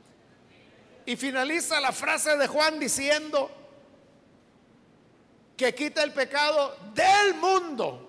Y 1.04 1.16
finaliza 1.16 1.78
la 1.82 1.92
frase 1.92 2.34
de 2.38 2.46
Juan 2.46 2.78
diciendo, 2.78 3.50
que 5.54 5.74
quita 5.74 6.02
el 6.02 6.14
pecado 6.14 6.74
del 6.94 7.34
mundo. 7.34 8.07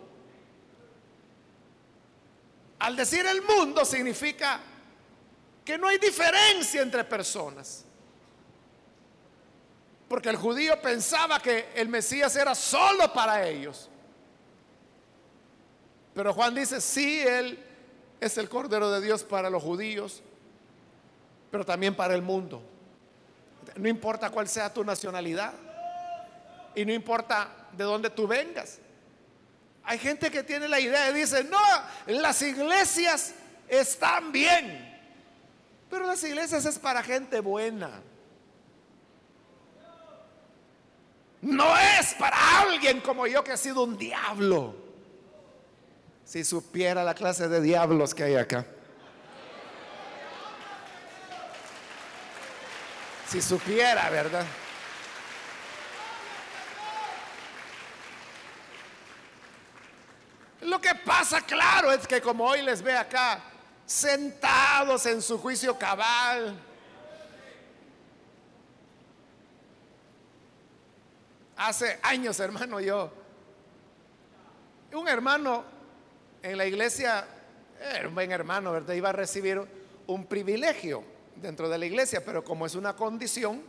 Al 2.80 2.95
decir 2.95 3.25
el 3.25 3.41
mundo 3.41 3.84
significa 3.84 4.59
que 5.65 5.77
no 5.77 5.88
hay 5.88 5.97
diferencia 5.97 6.82
entre 6.82 7.03
personas. 7.03 7.86
Porque 10.07 10.30
el 10.30 10.38
judío 10.38 10.82
pensaba 10.82 11.39
que 11.39 11.69
el 11.75 11.88
Mesías 11.88 12.36
era 12.36 12.55
solo 12.55 13.13
para 13.13 13.47
ellos. 13.47 13.89
Pero 16.15 16.34
Juan 16.34 16.55
dice, 16.55 16.82
sí, 16.82 17.21
Él 17.21 17.63
es 18.19 18.38
el 18.38 18.49
Cordero 18.49 18.89
de 18.91 19.01
Dios 19.01 19.23
para 19.23 19.49
los 19.49 19.61
judíos, 19.61 20.23
pero 21.51 21.63
también 21.63 21.95
para 21.95 22.15
el 22.15 22.21
mundo. 22.21 22.61
No 23.75 23.88
importa 23.88 24.30
cuál 24.30 24.47
sea 24.47 24.73
tu 24.73 24.84
nacionalidad. 24.84 25.53
Y 26.75 26.86
no 26.86 26.93
importa 26.93 27.67
de 27.73 27.84
dónde 27.84 28.09
tú 28.09 28.27
vengas. 28.27 28.80
Hay 29.90 29.98
gente 29.98 30.30
que 30.30 30.44
tiene 30.44 30.68
la 30.68 30.80
idea 30.80 31.10
y 31.10 31.16
dice, 31.16 31.44
no, 31.46 31.58
las 32.06 32.40
iglesias 32.44 33.34
están 33.68 34.32
bien. 34.32 34.88
Pero 35.90 36.06
las 36.06 36.24
iglesias 36.24 36.64
es 36.68 36.78
para 36.78 37.02
gente 37.02 37.40
buena. 37.40 38.00
No 41.42 41.76
es 41.76 42.14
para 42.20 42.60
alguien 42.60 43.02
como 43.02 43.26
yo 43.26 43.44
que 43.44 43.52
ha 43.52 43.58
sido 43.58 43.82
un 43.82 43.98
diablo. 43.98 44.76
Si 46.24 46.44
supiera 46.44 47.04
la 47.04 47.16
clase 47.16 47.48
de 47.48 47.60
diablos 47.60 48.14
que 48.14 48.26
hay 48.26 48.36
acá. 48.36 48.68
Si 53.28 53.42
supiera, 53.42 54.08
¿verdad? 54.12 54.46
Lo 60.62 60.82
que 60.82 60.93
pasa, 60.93 61.41
claro, 61.41 61.91
es 61.91 62.05
que 62.05 62.22
como 62.22 62.43
hoy 62.43 62.62
les 62.62 62.82
ve 62.82 62.95
acá, 62.95 63.41
sentados 63.86 65.05
en 65.05 65.22
su 65.22 65.38
juicio 65.38 65.78
cabal, 65.78 66.60
hace 71.55 71.97
años, 72.03 72.38
hermano, 72.41 72.82
yo, 72.82 73.10
un 74.93 75.07
hermano 75.07 75.64
en 76.43 76.57
la 76.57 76.66
iglesia, 76.66 77.26
era 77.93 78.10
un 78.10 78.16
buen 78.16 78.32
hermano, 78.32 78.74
¿verdad? 78.74 78.93
Iba 78.95 79.10
a 79.10 79.14
recibir 79.14 79.62
un 80.07 80.26
privilegio 80.26 81.03
dentro 81.38 81.70
de 81.70 81.78
la 81.78 81.86
iglesia, 81.86 82.24
pero 82.26 82.43
como 82.43 82.66
es 82.66 82.76
una 82.76 82.97
condición 82.97 83.62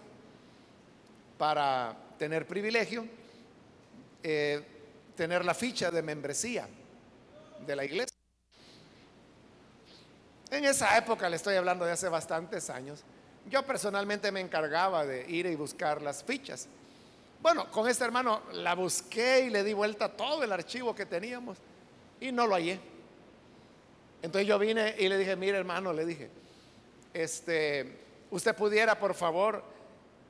para 1.39 1.97
tener 2.19 2.49
privilegio, 2.49 3.07
eh, 4.25 4.61
tener 5.15 5.45
la 5.45 5.55
ficha 5.55 5.91
de 5.93 6.03
membresía 6.03 6.67
de 7.67 7.77
la 7.77 7.85
iglesia. 7.85 8.17
En 10.51 10.65
esa 10.65 10.97
época, 10.99 11.29
le 11.29 11.37
estoy 11.37 11.55
hablando 11.55 11.85
de 11.85 11.93
hace 11.93 12.09
bastantes 12.09 12.71
años, 12.71 13.05
yo 13.49 13.65
personalmente 13.65 14.31
me 14.33 14.41
encargaba 14.41 15.07
de 15.07 15.29
ir 15.31 15.47
y 15.47 15.55
buscar 15.55 16.03
las 16.03 16.23
fichas. 16.23 16.69
Bueno, 17.41 17.71
con 17.71 17.89
este 17.89 18.05
hermano 18.05 18.43
la 18.53 18.75
busqué 18.75 19.47
y 19.47 19.51
le 19.51 19.65
di 19.65 19.73
vuelta 19.73 20.09
todo 20.09 20.45
el 20.45 20.53
archivo 20.53 20.95
que 20.95 21.07
teníamos 21.07 21.59
y 22.21 22.33
no 22.33 22.47
lo 22.47 22.55
hallé. 22.55 22.79
Entonces 24.23 24.47
yo 24.47 24.59
vine 24.59 24.95
y 24.99 25.09
le 25.09 25.17
dije, 25.17 25.37
mire 25.37 25.57
hermano, 25.57 25.93
le 25.93 26.05
dije, 26.05 26.29
este, 27.15 27.99
usted 28.31 28.55
pudiera 28.55 28.99
por 28.99 29.15
favor 29.15 29.65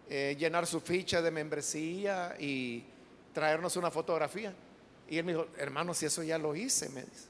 eh, 0.08 0.36
llenar 0.38 0.66
su 0.66 0.80
ficha 0.80 1.20
de 1.20 1.30
membresía 1.30 2.36
y 2.38 2.84
traernos 3.32 3.76
una 3.76 3.90
fotografía. 3.90 4.54
Y 5.10 5.18
él 5.18 5.24
me 5.24 5.32
dijo, 5.32 5.48
hermano, 5.58 5.92
si 5.92 6.06
eso 6.06 6.22
ya 6.22 6.38
lo 6.38 6.54
hice, 6.54 6.88
me 6.88 7.02
dice. 7.02 7.26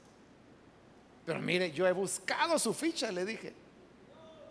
Pero 1.25 1.39
mire, 1.39 1.71
yo 1.71 1.87
he 1.87 1.91
buscado 1.91 2.57
su 2.59 2.75
ficha, 2.75 3.11
le 3.11 3.25
dije, 3.25 3.53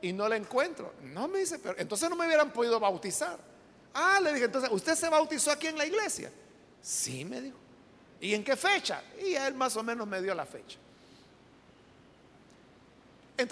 y 0.03 0.12
no 0.12 0.28
la 0.28 0.37
encuentro. 0.37 0.95
No 1.05 1.28
me 1.28 1.39
dice, 1.39 1.61
pero 1.61 1.76
entonces 1.78 2.11
no 2.11 2.16
me 2.16 2.26
hubieran 2.26 2.53
podido 2.53 2.81
bautizar. 2.81 3.39
Ah, 3.95 4.18
le 4.20 4.33
dije, 4.33 4.47
entonces, 4.47 4.68
¿usted 4.72 4.97
se 4.97 5.09
bautizó 5.09 5.53
aquí 5.53 5.68
en 5.68 5.78
la 5.78 5.87
iglesia? 5.87 6.33
Sí, 6.83 7.24
me 7.24 7.41
dijo. 7.41 7.57
¿Y 8.20 8.35
en 8.35 8.43
qué 8.43 8.57
fecha? 8.57 9.01
Y 9.22 9.35
él 9.35 9.55
más 9.55 9.76
o 9.76 9.83
menos 9.85 10.09
me 10.09 10.20
dio 10.20 10.35
la 10.35 10.45
fecha. 10.45 10.78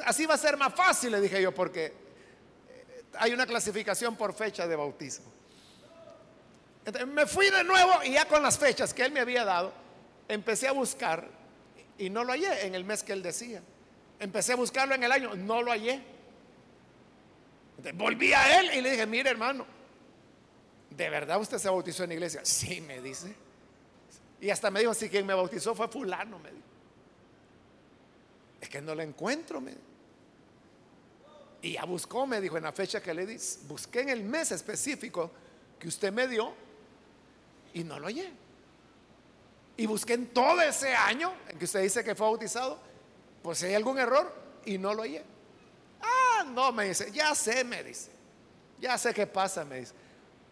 así 0.04 0.26
va 0.26 0.34
a 0.34 0.38
ser 0.38 0.56
más 0.56 0.74
fácil, 0.74 1.12
le 1.12 1.20
dije 1.20 1.40
yo, 1.40 1.54
porque 1.54 1.86
eh, 1.86 3.04
hay 3.14 3.32
una 3.32 3.46
clasificación 3.46 4.16
por 4.16 4.34
fecha 4.34 4.66
de 4.66 4.74
bautismo 4.74 5.37
me 7.06 7.26
fui 7.26 7.50
de 7.50 7.64
nuevo 7.64 7.92
y 8.04 8.12
ya 8.12 8.26
con 8.26 8.42
las 8.42 8.58
fechas 8.58 8.94
que 8.94 9.04
él 9.04 9.12
me 9.12 9.20
había 9.20 9.44
dado, 9.44 9.72
empecé 10.28 10.68
a 10.68 10.72
buscar 10.72 11.28
y 11.98 12.10
no 12.10 12.24
lo 12.24 12.32
hallé 12.32 12.66
en 12.66 12.74
el 12.74 12.84
mes 12.84 13.02
que 13.02 13.12
él 13.12 13.22
decía. 13.22 13.62
Empecé 14.20 14.52
a 14.52 14.56
buscarlo 14.56 14.94
en 14.94 15.02
el 15.02 15.12
año, 15.12 15.34
no 15.34 15.62
lo 15.62 15.70
hallé. 15.70 16.02
volví 17.94 18.32
a 18.32 18.60
él 18.60 18.70
y 18.74 18.80
le 18.80 18.92
dije, 18.92 19.06
mire 19.06 19.30
hermano, 19.30 19.66
¿de 20.90 21.10
verdad 21.10 21.40
usted 21.40 21.58
se 21.58 21.68
bautizó 21.68 22.04
en 22.04 22.10
la 22.10 22.14
iglesia? 22.14 22.40
Sí, 22.44 22.80
me 22.80 23.00
dice. 23.00 23.34
Y 24.40 24.50
hasta 24.50 24.70
me 24.70 24.80
dijo, 24.80 24.94
si 24.94 25.08
quien 25.08 25.26
me 25.26 25.34
bautizó 25.34 25.74
fue 25.74 25.88
fulano, 25.88 26.38
me 26.38 26.50
dijo. 26.50 26.62
Es 28.60 28.68
que 28.68 28.80
no 28.80 28.94
lo 28.94 29.02
encuentro, 29.02 29.60
me 29.60 29.74
Y 31.62 31.72
ya 31.72 31.84
buscó, 31.84 32.26
me 32.26 32.40
dijo, 32.40 32.56
en 32.56 32.64
la 32.64 32.72
fecha 32.72 33.00
que 33.00 33.14
le 33.14 33.26
di, 33.26 33.36
busqué 33.66 34.00
en 34.00 34.08
el 34.10 34.22
mes 34.22 34.52
específico 34.52 35.30
que 35.78 35.88
usted 35.88 36.12
me 36.12 36.26
dio 36.26 36.67
y 37.74 37.84
no 37.84 37.98
lo 37.98 38.06
hallé. 38.06 38.30
Y 39.76 39.86
busqué 39.86 40.14
en 40.14 40.26
todo 40.28 40.60
ese 40.60 40.94
año 40.94 41.32
en 41.48 41.58
que 41.58 41.64
usted 41.64 41.82
dice 41.82 42.02
que 42.02 42.14
fue 42.14 42.26
bautizado, 42.26 42.78
pues 43.42 43.58
si 43.58 43.66
hay 43.66 43.74
algún 43.74 43.98
error 43.98 44.34
y 44.64 44.76
no 44.76 44.92
lo 44.92 45.02
hallé. 45.02 45.24
Ah, 46.02 46.44
no, 46.44 46.72
me 46.72 46.86
dice, 46.86 47.10
ya 47.12 47.34
sé, 47.34 47.64
me 47.64 47.84
dice. 47.84 48.10
Ya 48.80 48.98
sé 48.98 49.14
qué 49.14 49.26
pasa, 49.26 49.64
me 49.64 49.80
dice. 49.80 49.94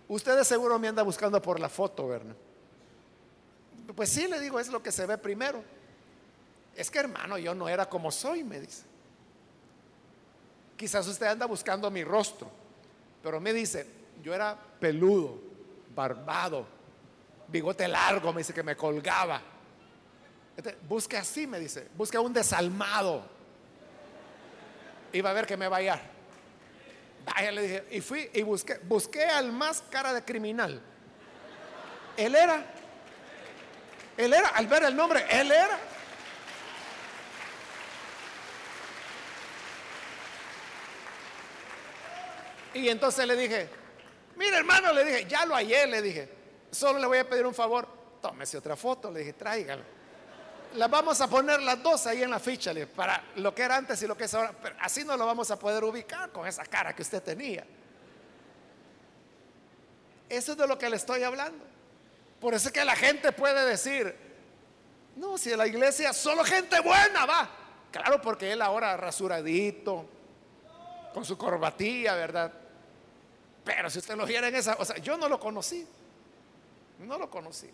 Usted 0.08 0.36
de 0.36 0.44
seguro 0.44 0.78
me 0.78 0.88
anda 0.88 1.02
buscando 1.02 1.42
por 1.42 1.58
la 1.58 1.68
foto, 1.68 2.06
¿verdad? 2.06 2.36
Pues 3.94 4.10
sí, 4.10 4.28
le 4.28 4.40
digo, 4.40 4.60
es 4.60 4.68
lo 4.68 4.82
que 4.82 4.92
se 4.92 5.06
ve 5.06 5.18
primero. 5.18 5.62
Es 6.76 6.90
que 6.90 6.98
hermano, 6.98 7.38
yo 7.38 7.54
no 7.54 7.68
era 7.68 7.88
como 7.88 8.10
soy, 8.10 8.44
me 8.44 8.60
dice. 8.60 8.82
Quizás 10.76 11.06
usted 11.06 11.26
anda 11.26 11.46
buscando 11.46 11.90
mi 11.90 12.04
rostro, 12.04 12.48
pero 13.22 13.40
me 13.40 13.52
dice, 13.52 13.86
yo 14.22 14.34
era 14.34 14.56
peludo, 14.78 15.40
barbado, 15.94 16.66
bigote 17.48 17.86
largo, 17.88 18.32
me 18.32 18.38
dice 18.38 18.52
que 18.52 18.62
me 18.62 18.76
colgaba. 18.76 19.40
Este, 20.56 20.76
busque 20.88 21.16
así, 21.16 21.46
me 21.46 21.58
dice, 21.60 21.88
busque 21.96 22.18
un 22.18 22.32
desalmado. 22.32 23.24
Iba 25.12 25.30
a 25.30 25.32
ver 25.32 25.46
que 25.46 25.56
me 25.56 25.68
va 25.68 25.78
a. 25.78 26.00
Vaya, 27.24 27.52
le 27.52 27.62
dije, 27.62 27.84
y 27.90 28.00
fui 28.00 28.30
y 28.32 28.42
busqué, 28.42 28.78
busqué 28.84 29.24
al 29.24 29.52
más 29.52 29.82
cara 29.90 30.12
de 30.12 30.24
criminal. 30.24 30.80
Él 32.16 32.34
era, 32.34 32.64
él 34.16 34.32
era, 34.32 34.48
al 34.48 34.66
ver 34.66 34.84
el 34.84 34.96
nombre, 34.96 35.24
él 35.28 35.50
era. 35.50 35.78
Y 42.74 42.88
entonces 42.88 43.26
le 43.26 43.36
dije, 43.36 43.68
mire 44.36 44.56
hermano, 44.56 44.92
le 44.92 45.04
dije, 45.04 45.26
ya 45.26 45.46
lo 45.46 45.54
hallé, 45.54 45.86
le 45.86 46.02
dije, 46.02 46.35
solo 46.70 46.98
le 46.98 47.06
voy 47.06 47.18
a 47.18 47.28
pedir 47.28 47.46
un 47.46 47.54
favor, 47.54 47.86
tómese 48.20 48.58
otra 48.58 48.76
foto, 48.76 49.10
le 49.10 49.20
dije, 49.20 49.32
tráigala. 49.32 49.82
La 50.74 50.88
vamos 50.88 51.20
a 51.20 51.28
poner 51.28 51.62
las 51.62 51.82
dos 51.82 52.06
ahí 52.06 52.22
en 52.22 52.30
la 52.30 52.38
ficha, 52.38 52.72
para 52.94 53.22
lo 53.36 53.54
que 53.54 53.62
era 53.62 53.76
antes 53.76 54.02
y 54.02 54.06
lo 54.06 54.16
que 54.16 54.24
es 54.24 54.34
ahora, 54.34 54.52
pero 54.60 54.76
así 54.80 55.04
no 55.04 55.16
lo 55.16 55.24
vamos 55.24 55.50
a 55.50 55.58
poder 55.58 55.84
ubicar 55.84 56.30
con 56.30 56.46
esa 56.46 56.64
cara 56.64 56.94
que 56.94 57.02
usted 57.02 57.22
tenía. 57.22 57.64
Eso 60.28 60.52
es 60.52 60.58
de 60.58 60.66
lo 60.66 60.76
que 60.76 60.90
le 60.90 60.96
estoy 60.96 61.22
hablando. 61.22 61.64
Por 62.40 62.54
eso 62.54 62.68
es 62.68 62.72
que 62.72 62.84
la 62.84 62.96
gente 62.96 63.32
puede 63.32 63.64
decir, 63.64 64.14
no, 65.16 65.38
si 65.38 65.54
la 65.56 65.66
iglesia 65.66 66.12
solo 66.12 66.44
gente 66.44 66.78
buena 66.80 67.24
va. 67.24 67.48
Claro, 67.90 68.20
porque 68.20 68.52
él 68.52 68.60
ahora 68.60 68.96
rasuradito, 68.96 70.06
con 71.14 71.24
su 71.24 71.38
corbatilla, 71.38 72.14
¿verdad? 72.14 72.52
Pero 73.64 73.88
si 73.88 74.00
usted 74.00 74.16
lo 74.16 74.26
viera 74.26 74.48
en 74.48 74.54
esa, 74.54 74.76
o 74.78 74.84
sea, 74.84 74.98
yo 74.98 75.16
no 75.16 75.28
lo 75.28 75.40
conocí. 75.40 75.86
No 77.00 77.18
lo 77.18 77.30
conocí. 77.30 77.70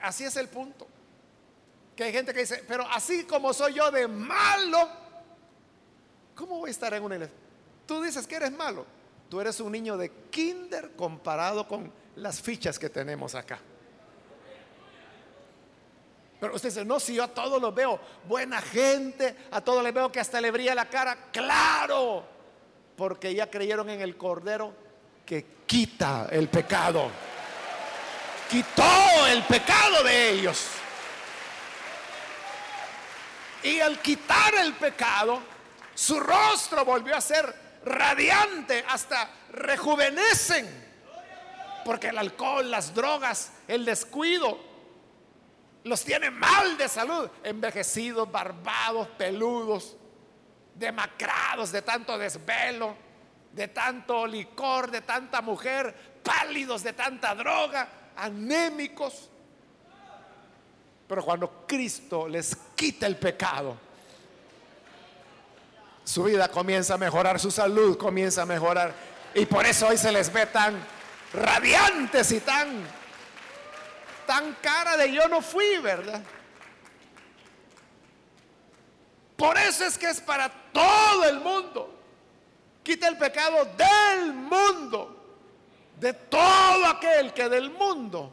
Así 0.00 0.24
es 0.24 0.36
el 0.36 0.48
punto. 0.48 0.86
Que 1.94 2.04
hay 2.04 2.12
gente 2.12 2.32
que 2.32 2.40
dice, 2.40 2.64
pero 2.66 2.86
así 2.90 3.24
como 3.24 3.52
soy 3.52 3.74
yo 3.74 3.90
de 3.90 4.08
malo, 4.08 4.88
¿cómo 6.34 6.58
voy 6.58 6.68
a 6.68 6.72
estar 6.72 6.92
en 6.94 7.02
una 7.02 7.14
iglesia? 7.14 7.36
Tú 7.86 8.02
dices 8.02 8.26
que 8.26 8.36
eres 8.36 8.52
malo. 8.52 8.84
Tú 9.28 9.40
eres 9.40 9.60
un 9.60 9.72
niño 9.72 9.96
de 9.96 10.10
kinder 10.30 10.92
comparado 10.96 11.66
con 11.66 11.92
las 12.16 12.40
fichas 12.40 12.78
que 12.78 12.88
tenemos 12.88 13.34
acá. 13.34 13.58
Pero 16.40 16.54
usted 16.56 16.68
dice, 16.68 16.84
no, 16.84 17.00
si 17.00 17.14
yo 17.14 17.24
a 17.24 17.28
todos 17.28 17.60
los 17.60 17.74
veo 17.74 17.98
buena 18.28 18.60
gente, 18.60 19.36
a 19.50 19.60
todos 19.60 19.82
les 19.82 19.94
veo 19.94 20.10
que 20.10 20.20
hasta 20.20 20.40
le 20.40 20.50
brilla 20.50 20.74
la 20.74 20.88
cara. 20.88 21.30
Claro, 21.32 22.24
porque 22.96 23.34
ya 23.34 23.50
creyeron 23.50 23.88
en 23.88 24.00
el 24.00 24.16
Cordero 24.16 24.83
que 25.24 25.62
quita 25.66 26.28
el 26.30 26.48
pecado. 26.48 27.10
Quitó 28.50 29.26
el 29.26 29.42
pecado 29.44 30.02
de 30.02 30.30
ellos. 30.30 30.66
Y 33.62 33.80
al 33.80 33.98
quitar 34.00 34.54
el 34.56 34.74
pecado, 34.74 35.40
su 35.94 36.20
rostro 36.20 36.84
volvió 36.84 37.16
a 37.16 37.20
ser 37.20 37.54
radiante, 37.84 38.84
hasta 38.88 39.30
rejuvenecen. 39.50 40.84
Porque 41.84 42.08
el 42.08 42.18
alcohol, 42.18 42.70
las 42.70 42.94
drogas, 42.94 43.52
el 43.66 43.84
descuido, 43.84 44.58
los 45.84 46.04
tiene 46.04 46.30
mal 46.30 46.76
de 46.76 46.88
salud, 46.88 47.28
envejecidos, 47.42 48.30
barbados, 48.30 49.08
peludos 49.18 49.96
demacrados 50.74 51.70
de 51.72 51.82
tanto 51.82 52.18
desvelo, 52.18 52.96
de 53.54 53.68
tanto 53.68 54.26
licor, 54.26 54.90
de 54.90 55.00
tanta 55.02 55.40
mujer, 55.40 55.94
pálidos 56.22 56.82
de 56.82 56.92
tanta 56.92 57.34
droga. 57.34 57.88
anémicos. 58.16 59.28
Pero 61.08 61.24
cuando 61.24 61.64
Cristo 61.66 62.28
les 62.28 62.56
quita 62.74 63.06
el 63.06 63.16
pecado, 63.16 63.76
su 66.04 66.24
vida 66.24 66.48
comienza 66.48 66.94
a 66.94 66.98
mejorar, 66.98 67.40
su 67.40 67.50
salud 67.50 67.98
comienza 67.98 68.42
a 68.42 68.46
mejorar. 68.46 68.94
Y 69.34 69.46
por 69.46 69.66
eso 69.66 69.88
hoy 69.88 69.98
se 69.98 70.12
les 70.12 70.32
ve 70.32 70.46
tan 70.46 70.78
radiantes 71.32 72.30
y 72.30 72.40
tan, 72.40 72.68
tan 74.26 74.56
cara 74.62 74.96
de 74.96 75.12
yo 75.12 75.28
no 75.28 75.42
fui, 75.42 75.78
¿verdad? 75.78 76.22
Por 79.36 79.58
eso 79.58 79.84
es 79.84 79.98
que 79.98 80.08
es 80.08 80.20
para 80.20 80.48
todo 80.72 81.24
el 81.24 81.40
mundo. 81.40 82.03
Quita 82.84 83.08
el 83.08 83.18
pecado 83.18 83.64
del 83.64 84.32
mundo. 84.32 85.10
De 85.98 86.12
todo 86.12 86.86
aquel 86.86 87.32
que 87.32 87.48
del 87.48 87.70
mundo, 87.70 88.32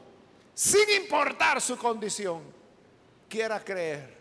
sin 0.53 0.89
importar 1.01 1.61
su 1.61 1.77
condición, 1.77 2.41
quiera 3.29 3.63
creer. 3.63 4.17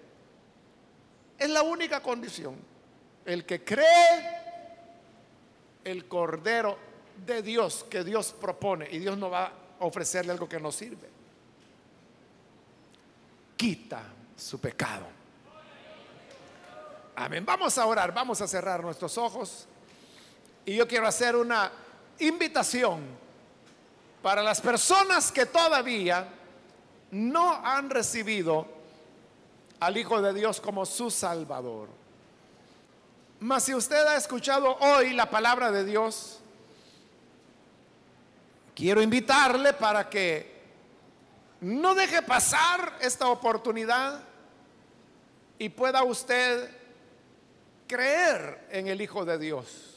Es 1.38 1.48
la 1.48 1.62
única 1.62 2.00
condición. 2.00 2.56
El 3.24 3.44
que 3.44 3.64
cree 3.64 4.40
el 5.84 6.06
Cordero 6.06 6.78
de 7.26 7.42
Dios 7.42 7.84
que 7.88 8.04
Dios 8.04 8.32
propone 8.38 8.88
y 8.90 8.98
Dios 8.98 9.16
no 9.16 9.30
va 9.30 9.46
a 9.46 9.84
ofrecerle 9.84 10.32
algo 10.32 10.48
que 10.48 10.60
no 10.60 10.70
sirve. 10.70 11.08
Quita 13.56 14.02
su 14.36 14.60
pecado. 14.60 15.06
Amén. 17.16 17.44
Vamos 17.44 17.76
a 17.76 17.86
orar, 17.86 18.12
vamos 18.14 18.40
a 18.40 18.46
cerrar 18.46 18.82
nuestros 18.82 19.18
ojos. 19.18 19.66
Y 20.64 20.76
yo 20.76 20.86
quiero 20.86 21.06
hacer 21.06 21.36
una 21.36 21.70
invitación 22.18 23.04
para 24.22 24.42
las 24.42 24.60
personas 24.60 25.32
que 25.32 25.46
todavía 25.46 26.28
no 27.10 27.54
han 27.64 27.90
recibido 27.90 28.66
al 29.80 29.96
Hijo 29.96 30.20
de 30.20 30.34
Dios 30.34 30.60
como 30.60 30.84
su 30.84 31.10
Salvador. 31.10 31.88
Mas 33.40 33.64
si 33.64 33.74
usted 33.74 34.06
ha 34.06 34.16
escuchado 34.16 34.76
hoy 34.76 35.14
la 35.14 35.30
palabra 35.30 35.70
de 35.70 35.84
Dios, 35.84 36.38
quiero 38.74 39.00
invitarle 39.00 39.72
para 39.72 40.10
que 40.10 40.60
no 41.62 41.94
deje 41.94 42.22
pasar 42.22 42.98
esta 43.00 43.28
oportunidad 43.28 44.22
y 45.58 45.70
pueda 45.70 46.02
usted 46.02 46.70
creer 47.86 48.66
en 48.70 48.88
el 48.88 49.00
Hijo 49.00 49.24
de 49.24 49.38
Dios. 49.38 49.89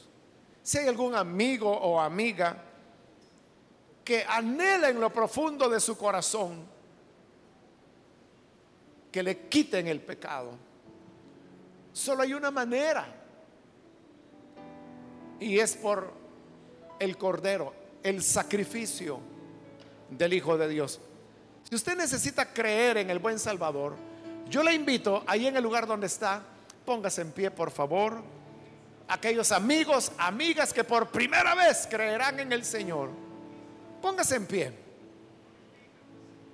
Si 0.64 0.78
hay 0.78 0.88
algún 0.88 1.14
amigo 1.14 1.70
o 1.70 2.00
amiga 2.00 2.56
que 4.02 4.24
anhela 4.28 4.88
en 4.88 4.98
lo 4.98 5.10
profundo 5.12 5.68
de 5.68 5.78
su 5.78 5.96
corazón 5.96 6.64
que 9.12 9.22
le 9.22 9.46
quiten 9.46 9.86
el 9.86 10.00
pecado, 10.00 10.52
solo 11.92 12.22
hay 12.22 12.34
una 12.34 12.50
manera 12.50 13.06
y 15.38 15.58
es 15.60 15.76
por 15.76 16.12
el 16.98 17.16
Cordero, 17.16 17.72
el 18.02 18.22
sacrificio 18.22 19.20
del 20.10 20.32
Hijo 20.32 20.58
de 20.58 20.66
Dios. 20.66 20.98
Si 21.68 21.74
usted 21.74 21.96
necesita 21.96 22.52
creer 22.52 22.96
en 22.96 23.10
el 23.10 23.18
buen 23.18 23.38
Salvador, 23.38 23.94
yo 24.48 24.62
le 24.62 24.72
invito 24.74 25.22
ahí 25.26 25.46
en 25.46 25.56
el 25.56 25.62
lugar 25.62 25.86
donde 25.86 26.06
está, 26.06 26.42
Póngase 26.84 27.22
en 27.22 27.32
pie, 27.32 27.50
por 27.50 27.70
favor. 27.70 28.22
Aquellos 29.06 29.52
amigos, 29.52 30.12
amigas 30.16 30.72
que 30.72 30.82
por 30.82 31.08
primera 31.08 31.54
vez 31.54 31.86
creerán 31.88 32.40
en 32.40 32.52
el 32.52 32.64
Señor. 32.64 33.10
Póngase 34.00 34.36
en 34.36 34.46
pie. 34.46 34.72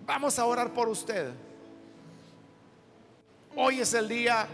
Vamos 0.04 0.38
a 0.38 0.44
orar 0.44 0.72
por 0.72 0.88
usted. 0.88 1.30
Hoy 3.54 3.80
es 3.80 3.94
el 3.94 4.08
día 4.08 4.48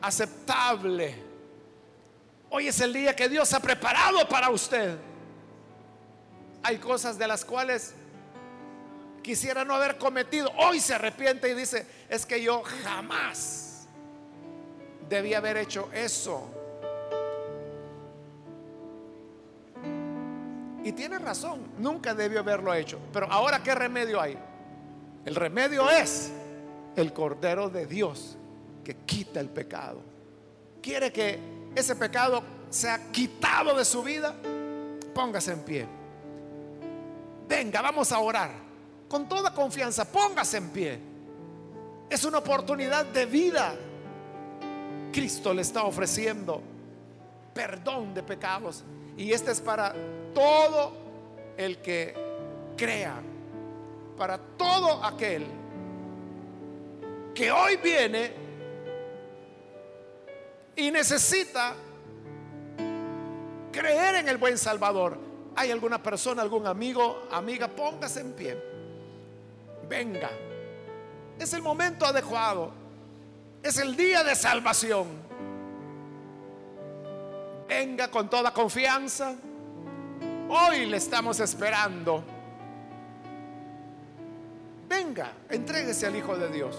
aceptable. 0.00 1.14
Hoy 2.50 2.68
es 2.68 2.80
el 2.80 2.92
día 2.92 3.14
que 3.14 3.28
Dios 3.28 3.52
ha 3.52 3.60
preparado 3.60 4.26
para 4.28 4.50
usted. 4.50 4.96
Hay 6.62 6.78
cosas 6.78 7.18
de 7.18 7.26
las 7.26 7.44
cuales 7.44 7.94
quisiera 9.22 9.64
no 9.64 9.74
haber 9.74 9.98
cometido. 9.98 10.50
Hoy 10.58 10.80
se 10.80 10.94
arrepiente 10.94 11.50
y 11.50 11.54
dice, 11.54 11.86
es 12.08 12.24
que 12.24 12.42
yo 12.42 12.62
jamás 12.84 13.86
debía 15.08 15.38
haber 15.38 15.58
hecho 15.58 15.90
eso. 15.92 16.61
Y 20.84 20.92
tiene 20.92 21.18
razón, 21.18 21.60
nunca 21.78 22.14
debió 22.14 22.40
haberlo 22.40 22.74
hecho. 22.74 22.98
Pero 23.12 23.30
ahora, 23.30 23.62
¿qué 23.62 23.74
remedio 23.74 24.20
hay? 24.20 24.36
El 25.24 25.34
remedio 25.34 25.88
es 25.88 26.32
el 26.96 27.12
Cordero 27.12 27.68
de 27.68 27.86
Dios 27.86 28.36
que 28.82 28.96
quita 28.96 29.40
el 29.40 29.48
pecado. 29.48 30.02
¿Quiere 30.82 31.12
que 31.12 31.38
ese 31.74 31.94
pecado 31.94 32.42
sea 32.70 33.12
quitado 33.12 33.76
de 33.76 33.84
su 33.84 34.02
vida? 34.02 34.34
Póngase 35.14 35.52
en 35.52 35.60
pie. 35.60 35.86
Venga, 37.48 37.80
vamos 37.80 38.10
a 38.10 38.18
orar. 38.18 38.50
Con 39.08 39.28
toda 39.28 39.54
confianza, 39.54 40.04
póngase 40.04 40.56
en 40.56 40.70
pie. 40.70 40.98
Es 42.10 42.24
una 42.24 42.38
oportunidad 42.38 43.06
de 43.06 43.26
vida. 43.26 43.74
Cristo 45.12 45.54
le 45.54 45.62
está 45.62 45.84
ofreciendo 45.84 46.62
perdón 47.54 48.14
de 48.14 48.22
pecados. 48.22 48.82
Y 49.16 49.32
este 49.32 49.52
es 49.52 49.60
para 49.60 49.94
todo 50.34 50.92
el 51.56 51.78
que 51.78 52.14
crea, 52.76 53.20
para 54.16 54.38
todo 54.38 55.04
aquel 55.04 55.46
que 57.34 57.50
hoy 57.50 57.76
viene 57.76 58.32
y 60.76 60.90
necesita 60.90 61.74
creer 63.70 64.16
en 64.16 64.28
el 64.28 64.36
buen 64.36 64.58
Salvador. 64.58 65.18
¿Hay 65.54 65.70
alguna 65.70 66.02
persona, 66.02 66.42
algún 66.42 66.66
amigo, 66.66 67.28
amiga? 67.30 67.68
Póngase 67.68 68.20
en 68.20 68.32
pie. 68.32 68.62
Venga. 69.88 70.30
Es 71.38 71.52
el 71.52 71.62
momento 71.62 72.06
adecuado. 72.06 72.72
Es 73.62 73.78
el 73.78 73.96
día 73.96 74.24
de 74.24 74.34
salvación. 74.34 75.08
Venga 77.68 78.08
con 78.08 78.28
toda 78.28 78.52
confianza. 78.52 79.34
Hoy 80.54 80.84
le 80.84 80.98
estamos 80.98 81.40
esperando. 81.40 82.22
Venga, 84.86 85.32
entréguese 85.48 86.06
al 86.06 86.14
Hijo 86.14 86.36
de 86.36 86.50
Dios. 86.50 86.76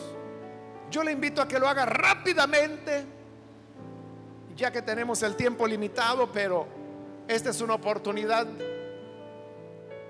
Yo 0.91 1.03
le 1.03 1.11
invito 1.11 1.41
a 1.41 1.47
que 1.47 1.57
lo 1.57 1.67
haga 1.67 1.83
rápidamente, 1.83 3.03
ya 4.55 4.71
que 4.71 4.83
tenemos 4.83 5.23
el 5.23 5.35
tiempo 5.35 5.65
limitado, 5.65 6.31
pero 6.31 6.67
esta 7.27 7.49
es 7.49 7.61
una 7.61 7.73
oportunidad 7.73 8.45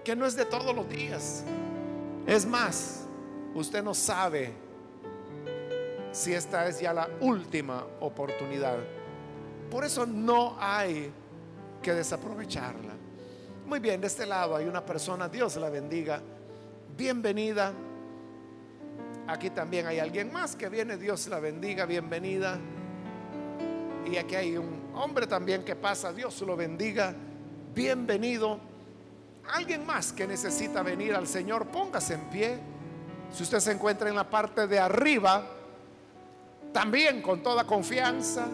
que 0.03 0.13
no 0.13 0.25
es 0.25 0.35
de 0.35 0.43
todos 0.43 0.75
los 0.75 0.89
días. 0.89 1.45
Es 2.27 2.45
más, 2.45 3.05
usted 3.55 3.81
no 3.81 3.93
sabe 3.93 4.51
si 6.11 6.33
esta 6.33 6.67
es 6.67 6.81
ya 6.81 6.91
la 6.91 7.07
última 7.21 7.85
oportunidad. 8.01 8.75
Por 9.71 9.85
eso 9.85 10.05
no 10.05 10.57
hay 10.59 11.13
que 11.81 11.93
desaprovecharla. 11.93 12.92
Muy 13.65 13.79
bien, 13.79 14.01
de 14.01 14.07
este 14.07 14.25
lado 14.25 14.57
hay 14.57 14.65
una 14.65 14.85
persona, 14.85 15.29
Dios 15.29 15.55
la 15.55 15.69
bendiga. 15.69 16.21
Bienvenida. 16.97 17.73
Aquí 19.25 19.49
también 19.51 19.87
hay 19.87 19.99
alguien 19.99 20.33
más 20.33 20.55
que 20.55 20.67
viene, 20.67 20.97
Dios 20.97 21.27
la 21.27 21.39
bendiga, 21.39 21.85
bienvenida. 21.85 22.59
Y 24.05 24.17
aquí 24.17 24.35
hay 24.35 24.57
un 24.57 24.91
hombre 24.95 25.27
también 25.27 25.63
que 25.63 25.77
pasa, 25.77 26.11
Dios 26.11 26.41
lo 26.41 26.57
bendiga, 26.57 27.15
bienvenido. 27.73 28.59
Alguien 29.53 29.85
más 29.85 30.11
que 30.11 30.27
necesita 30.27 30.83
venir 30.83 31.15
al 31.15 31.25
Señor, 31.25 31.67
póngase 31.67 32.15
en 32.15 32.29
pie. 32.29 32.59
Si 33.31 33.43
usted 33.43 33.59
se 33.59 33.71
encuentra 33.71 34.09
en 34.09 34.15
la 34.15 34.29
parte 34.29 34.67
de 34.67 34.77
arriba, 34.77 35.47
también 36.73 37.21
con 37.21 37.41
toda 37.41 37.63
confianza. 37.63 38.45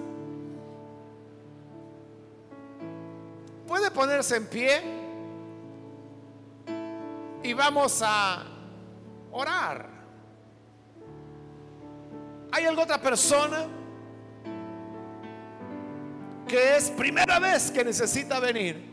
Puede 3.70 3.92
ponerse 3.92 4.36
en 4.36 4.48
pie 4.48 4.82
y 7.44 7.54
vamos 7.54 8.02
a 8.04 8.44
orar. 9.32 9.88
¿Hay 12.52 12.66
alguna 12.66 12.86
otra 12.86 13.00
persona 13.00 13.68
que 16.48 16.78
es 16.78 16.90
primera 16.90 17.38
vez 17.38 17.70
que 17.70 17.86
necesita 17.86 18.40
venir? 18.40 18.84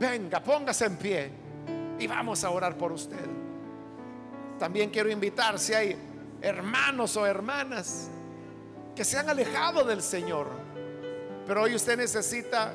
Venga, 0.00 0.42
póngase 0.42 0.86
en 0.86 0.96
pie 0.96 1.30
y 1.98 2.06
vamos 2.06 2.44
a 2.44 2.48
orar 2.48 2.78
por 2.78 2.92
usted. 2.92 3.26
También 4.58 4.88
quiero 4.88 5.10
invitar 5.10 5.58
si 5.58 5.74
hay 5.74 5.98
hermanos 6.40 7.14
o 7.18 7.26
hermanas 7.26 8.08
que 8.96 9.04
se 9.04 9.18
han 9.18 9.28
alejado 9.28 9.84
del 9.84 10.00
Señor. 10.00 10.46
Pero 11.46 11.64
hoy 11.64 11.74
usted 11.74 11.98
necesita 11.98 12.72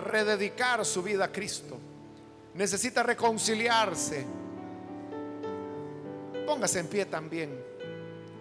rededicar 0.00 0.84
su 0.84 1.02
vida 1.02 1.26
a 1.26 1.32
Cristo. 1.32 1.78
Necesita 2.54 3.02
reconciliarse 3.02 4.26
Póngase 6.50 6.80
en 6.80 6.88
pie 6.88 7.06
también. 7.06 7.64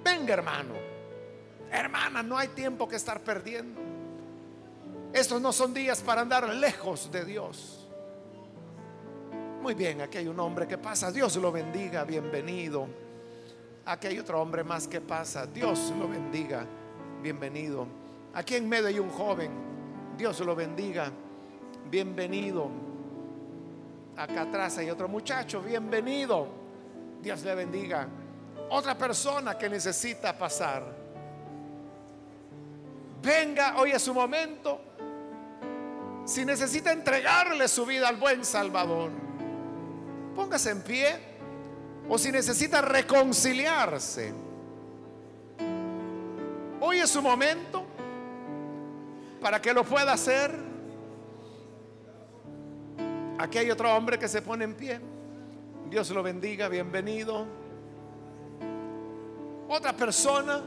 Venga, 0.04 0.34
hermano. 0.34 0.74
Hermana, 1.72 2.24
no 2.24 2.40
hay 2.40 2.48
tiempo 2.48 2.88
que 2.88 2.96
estar 2.96 3.22
perdiendo. 3.22 3.80
Estos 5.14 5.40
no 5.40 5.54
son 5.54 5.76
días 5.76 6.02
para 6.02 6.22
andar 6.22 6.50
lejos 6.50 7.12
de 7.12 7.24
Dios. 7.24 7.88
Muy 9.62 9.76
bien, 9.76 10.02
aquí 10.02 10.18
hay 10.18 10.28
un 10.28 10.40
hombre 10.40 10.68
que 10.68 10.80
pasa. 10.80 11.12
Dios 11.12 11.36
lo 11.36 11.52
bendiga, 11.52 12.04
bienvenido. 12.04 12.88
Aquí 13.86 14.08
hay 14.08 14.18
otro 14.18 14.42
hombre 14.42 14.64
más 14.64 14.88
que 14.88 15.02
pasa. 15.02 15.46
Dios 15.46 15.94
lo 16.00 16.08
bendiga, 16.08 16.66
bienvenido. 17.22 17.86
Aquí 18.34 18.56
en 18.56 18.68
medio 18.68 18.88
hay 18.88 18.98
un 18.98 19.12
joven. 19.12 19.52
Dios 20.18 20.40
lo 20.40 20.56
bendiga, 20.56 21.12
bienvenido. 21.90 22.70
Acá 24.16 24.42
atrás 24.42 24.78
hay 24.78 24.90
otro 24.90 25.08
muchacho, 25.08 25.62
bienvenido. 25.62 26.48
Dios 27.22 27.42
le 27.44 27.56
bendiga. 27.56 28.08
Otra 28.70 28.98
persona 28.98 29.58
que 29.58 29.70
necesita 29.70 30.38
pasar. 30.38 30.84
Venga, 33.22 33.76
hoy 33.78 33.92
es 33.92 34.02
su 34.02 34.14
momento. 34.14 34.82
Si 36.26 36.46
necesita 36.46 36.92
entregarle 36.92 37.68
su 37.68 37.86
vida 37.86 38.08
al 38.08 38.18
buen 38.18 38.46
Salvador, 38.46 39.10
póngase 40.36 40.72
en 40.72 40.82
pie. 40.82 41.30
O 42.08 42.18
si 42.18 42.32
necesita 42.32 42.82
reconciliarse, 42.82 44.34
hoy 46.82 46.98
es 46.98 47.10
su 47.10 47.22
momento 47.22 47.86
para 49.40 49.62
que 49.62 49.74
lo 49.74 49.84
pueda 49.84 50.14
hacer. 50.14 50.69
Aquí 53.40 53.58
hay 53.58 53.72
otro 53.72 53.96
hombre 53.96 54.20
que 54.20 54.28
se 54.28 54.42
pone 54.42 54.66
en 54.66 54.74
pie. 54.74 55.00
Dios 55.90 56.10
lo 56.10 56.22
bendiga, 56.22 56.68
bienvenido. 56.68 57.48
Otra 59.70 59.94
persona, 59.94 60.62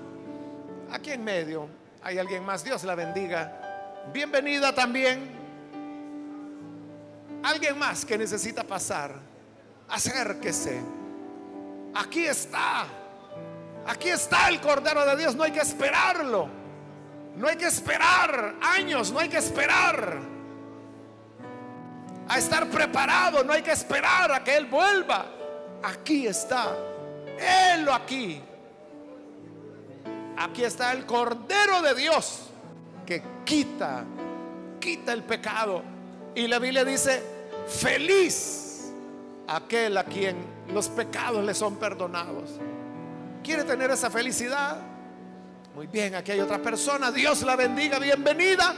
aquí 0.91 1.11
en 1.11 1.23
medio, 1.23 1.69
hay 2.03 2.17
alguien 2.17 2.43
más, 2.43 2.65
Dios 2.65 2.83
la 2.85 2.95
bendiga. 2.95 4.09
Bienvenida 4.11 4.75
también. 4.75 5.31
Alguien 7.43 7.79
más 7.79 8.07
que 8.07 8.17
necesita 8.17 8.65
pasar, 8.65 9.17
acérquese. 9.91 10.81
Aquí 11.95 12.25
está. 12.25 12.87
Aquí 13.87 14.09
está 14.09 14.49
el 14.49 14.63
Cordero 14.63 15.05
de 15.05 15.17
Dios. 15.17 15.37
No 15.37 15.43
hay 15.43 15.53
que 15.53 15.61
esperarlo. 15.61 16.49
No 17.37 17.49
hay 17.49 17.57
que 17.57 17.67
esperar 17.67 18.55
años. 18.63 19.13
No 19.13 19.19
hay 19.19 19.29
que 19.29 19.37
esperar 19.37 20.32
a 22.29 22.39
estar 22.39 22.69
preparado. 22.69 23.45
No 23.45 23.53
hay 23.53 23.63
que 23.63 23.73
esperar 23.73 24.33
a 24.33 24.43
que 24.43 24.57
Él 24.57 24.67
vuelva. 24.67 25.27
Aquí 25.83 26.27
está. 26.27 26.77
Él 27.39 27.89
aquí. 27.89 28.41
Aquí 30.37 30.65
está 30.65 30.93
el 30.93 31.05
Cordero 31.07 31.83
de 31.83 31.95
Dios 31.95 32.49
que 33.05 33.23
quita, 33.45 34.05
quita 34.81 35.13
el 35.13 35.23
pecado. 35.23 35.83
Y 36.35 36.47
la 36.47 36.59
Biblia 36.59 36.85
dice, 36.85 37.23
feliz 37.67 38.93
aquel 39.49 39.97
a 39.99 40.05
quien 40.05 40.37
los 40.73 40.89
pecados 40.89 41.45
le 41.45 41.55
son 41.55 41.77
perdonados. 41.77 42.59
¿Quiere 43.43 43.65
tener 43.65 43.91
esa 43.91 44.11
felicidad? 44.11 44.79
Muy 45.75 45.87
bien, 45.87 46.15
aquí 46.15 46.33
hay 46.33 46.41
otra 46.41 46.61
persona. 46.61 47.11
Dios 47.11 47.43
la 47.43 47.57
bendiga, 47.57 47.99
bienvenida. 47.99 48.75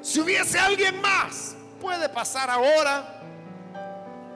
Si 0.00 0.20
hubiese 0.20 0.58
alguien 0.58 1.00
más, 1.00 1.56
puede 1.84 2.08
pasar 2.08 2.48
ahora. 2.48 3.04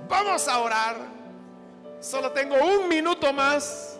Vamos 0.06 0.46
a 0.46 0.58
orar. 0.58 0.96
Solo 1.98 2.30
tengo 2.30 2.56
un 2.56 2.86
minuto 2.86 3.32
más. 3.32 3.98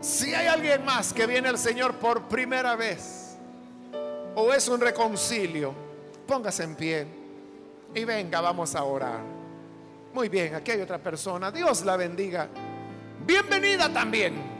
Si 0.00 0.34
hay 0.34 0.46
alguien 0.46 0.82
más 0.84 1.12
que 1.12 1.26
viene 1.26 1.48
al 1.48 1.58
Señor 1.58 1.94
por 1.96 2.22
primera 2.22 2.74
vez 2.74 3.36
o 4.34 4.50
es 4.52 4.66
un 4.68 4.80
reconcilio, 4.80 5.74
póngase 6.26 6.64
en 6.64 6.74
pie 6.74 7.06
y 7.94 8.04
venga, 8.04 8.40
vamos 8.40 8.74
a 8.74 8.82
orar. 8.82 9.20
Muy 10.14 10.30
bien, 10.30 10.54
aquí 10.54 10.70
hay 10.70 10.80
otra 10.80 10.98
persona. 10.98 11.50
Dios 11.50 11.84
la 11.84 11.98
bendiga. 11.98 12.48
Bienvenida 13.26 13.92
también. 13.92 14.53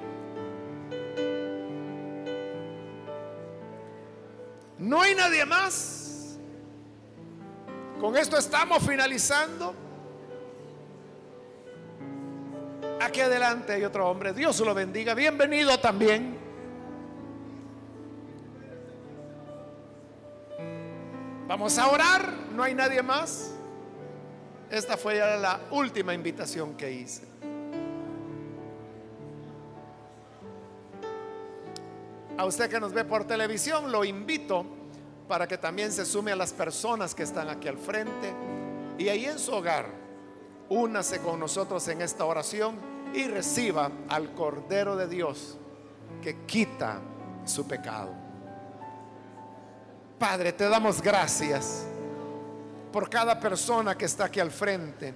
No 4.84 5.00
hay 5.00 5.14
nadie 5.14 5.46
más. 5.46 6.36
Con 7.98 8.18
esto 8.18 8.36
estamos 8.36 8.82
finalizando. 8.86 9.74
Aquí 13.00 13.22
adelante 13.22 13.72
hay 13.72 13.84
otro 13.84 14.10
hombre. 14.10 14.34
Dios 14.34 14.60
lo 14.60 14.74
bendiga. 14.74 15.14
Bienvenido 15.14 15.78
también. 15.80 16.36
Vamos 21.48 21.78
a 21.78 21.88
orar. 21.88 22.30
No 22.52 22.62
hay 22.62 22.74
nadie 22.74 23.02
más. 23.02 23.54
Esta 24.70 24.98
fue 24.98 25.16
ya 25.16 25.36
la 25.36 25.60
última 25.70 26.12
invitación 26.12 26.76
que 26.76 26.92
hice. 26.92 27.33
A 32.36 32.44
usted 32.46 32.68
que 32.68 32.80
nos 32.80 32.92
ve 32.92 33.04
por 33.04 33.24
televisión, 33.24 33.92
lo 33.92 34.04
invito 34.04 34.66
para 35.28 35.46
que 35.46 35.56
también 35.56 35.92
se 35.92 36.04
sume 36.04 36.32
a 36.32 36.36
las 36.36 36.52
personas 36.52 37.14
que 37.14 37.22
están 37.22 37.48
aquí 37.48 37.68
al 37.68 37.78
frente 37.78 38.32
y 38.98 39.08
ahí 39.08 39.24
en 39.24 39.38
su 39.38 39.52
hogar, 39.52 39.86
únase 40.68 41.20
con 41.20 41.38
nosotros 41.38 41.86
en 41.88 42.02
esta 42.02 42.24
oración 42.24 42.76
y 43.14 43.26
reciba 43.26 43.90
al 44.08 44.32
Cordero 44.32 44.96
de 44.96 45.06
Dios 45.06 45.56
que 46.22 46.44
quita 46.44 47.00
su 47.44 47.66
pecado. 47.66 48.12
Padre, 50.18 50.52
te 50.52 50.68
damos 50.68 51.00
gracias 51.00 51.86
por 52.92 53.08
cada 53.08 53.38
persona 53.38 53.96
que 53.96 54.06
está 54.06 54.24
aquí 54.26 54.40
al 54.40 54.50
frente. 54.50 55.14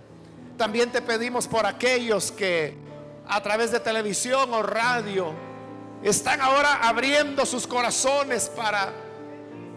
También 0.56 0.90
te 0.90 1.02
pedimos 1.02 1.48
por 1.48 1.66
aquellos 1.66 2.30
que 2.30 2.76
a 3.26 3.42
través 3.42 3.70
de 3.70 3.80
televisión 3.80 4.52
o 4.52 4.62
radio 4.62 5.47
están 6.03 6.40
ahora 6.40 6.80
abriendo 6.82 7.44
sus 7.44 7.66
corazones 7.66 8.49
para 8.49 8.92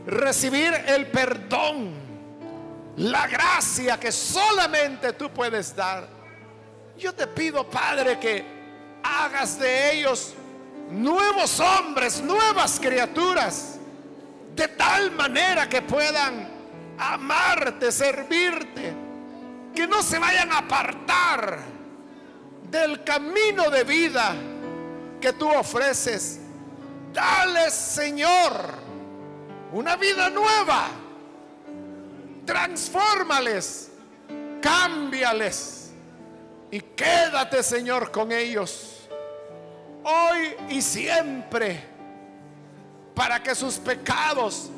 recibir 0.06 0.74
el 0.88 1.08
perdón, 1.08 1.94
la 2.98 3.28
gracia 3.28 4.00
que 4.00 4.12
solamente 4.12 5.14
tú 5.14 5.32
puedes 5.32 5.76
dar. 5.76 6.08
Yo 6.98 7.14
te 7.14 7.26
pido, 7.28 7.68
Padre, 7.68 8.20
que 8.20 8.46
hagas 9.04 9.60
de 9.60 9.94
ellos 9.94 10.34
nuevos 10.92 11.60
hombres, 11.60 12.22
nuevas 12.22 12.80
criaturas, 12.80 13.80
de 14.56 14.68
tal 14.68 15.12
manera 15.12 15.68
que 15.68 15.82
puedan 15.82 16.50
amarte, 16.98 17.92
servirte, 17.92 18.94
que 19.74 19.88
no 19.88 20.04
se 20.04 20.20
vayan 20.20 20.52
a 20.52 20.60
apartar 20.60 21.60
del 22.70 23.04
camino 23.04 23.70
de 23.70 23.84
vida 23.84 24.36
que 25.22 25.32
tú 25.32 25.50
ofreces. 25.50 26.40
Dale, 27.14 27.70
Señor, 27.70 28.74
una 29.72 29.96
vida 29.96 30.30
nueva. 30.30 30.88
Transfórmales, 32.46 33.92
cámbiales 34.62 35.92
y 36.72 36.82
quédate, 36.82 37.62
Señor, 37.64 38.12
con 38.12 38.32
ellos 38.32 39.02
hoy 40.04 40.56
y 40.70 40.82
siempre 40.82 41.84
para 43.14 43.42
que 43.42 43.54
sus 43.54 43.76
pecados 43.76 44.70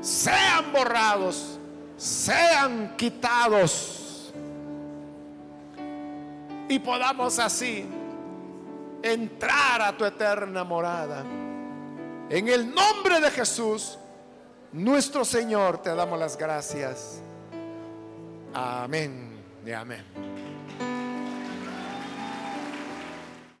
sean 0.00 0.72
borrados, 0.72 1.58
sean 1.96 2.94
quitados 2.96 4.32
y 6.68 6.78
podamos 6.78 7.38
así 7.38 7.86
entrar 9.02 9.82
a 9.82 9.96
tu 9.96 10.04
eterna 10.04 10.64
morada. 10.64 11.24
En 12.30 12.48
el 12.48 12.72
nombre 12.74 13.20
de 13.20 13.30
Jesús, 13.30 13.98
nuestro 14.72 15.24
Señor, 15.24 15.78
te 15.82 15.94
damos 15.94 16.18
las 16.18 16.36
gracias. 16.36 17.20
Amén 18.54 19.42
y 19.66 19.72
amén. 19.72 20.31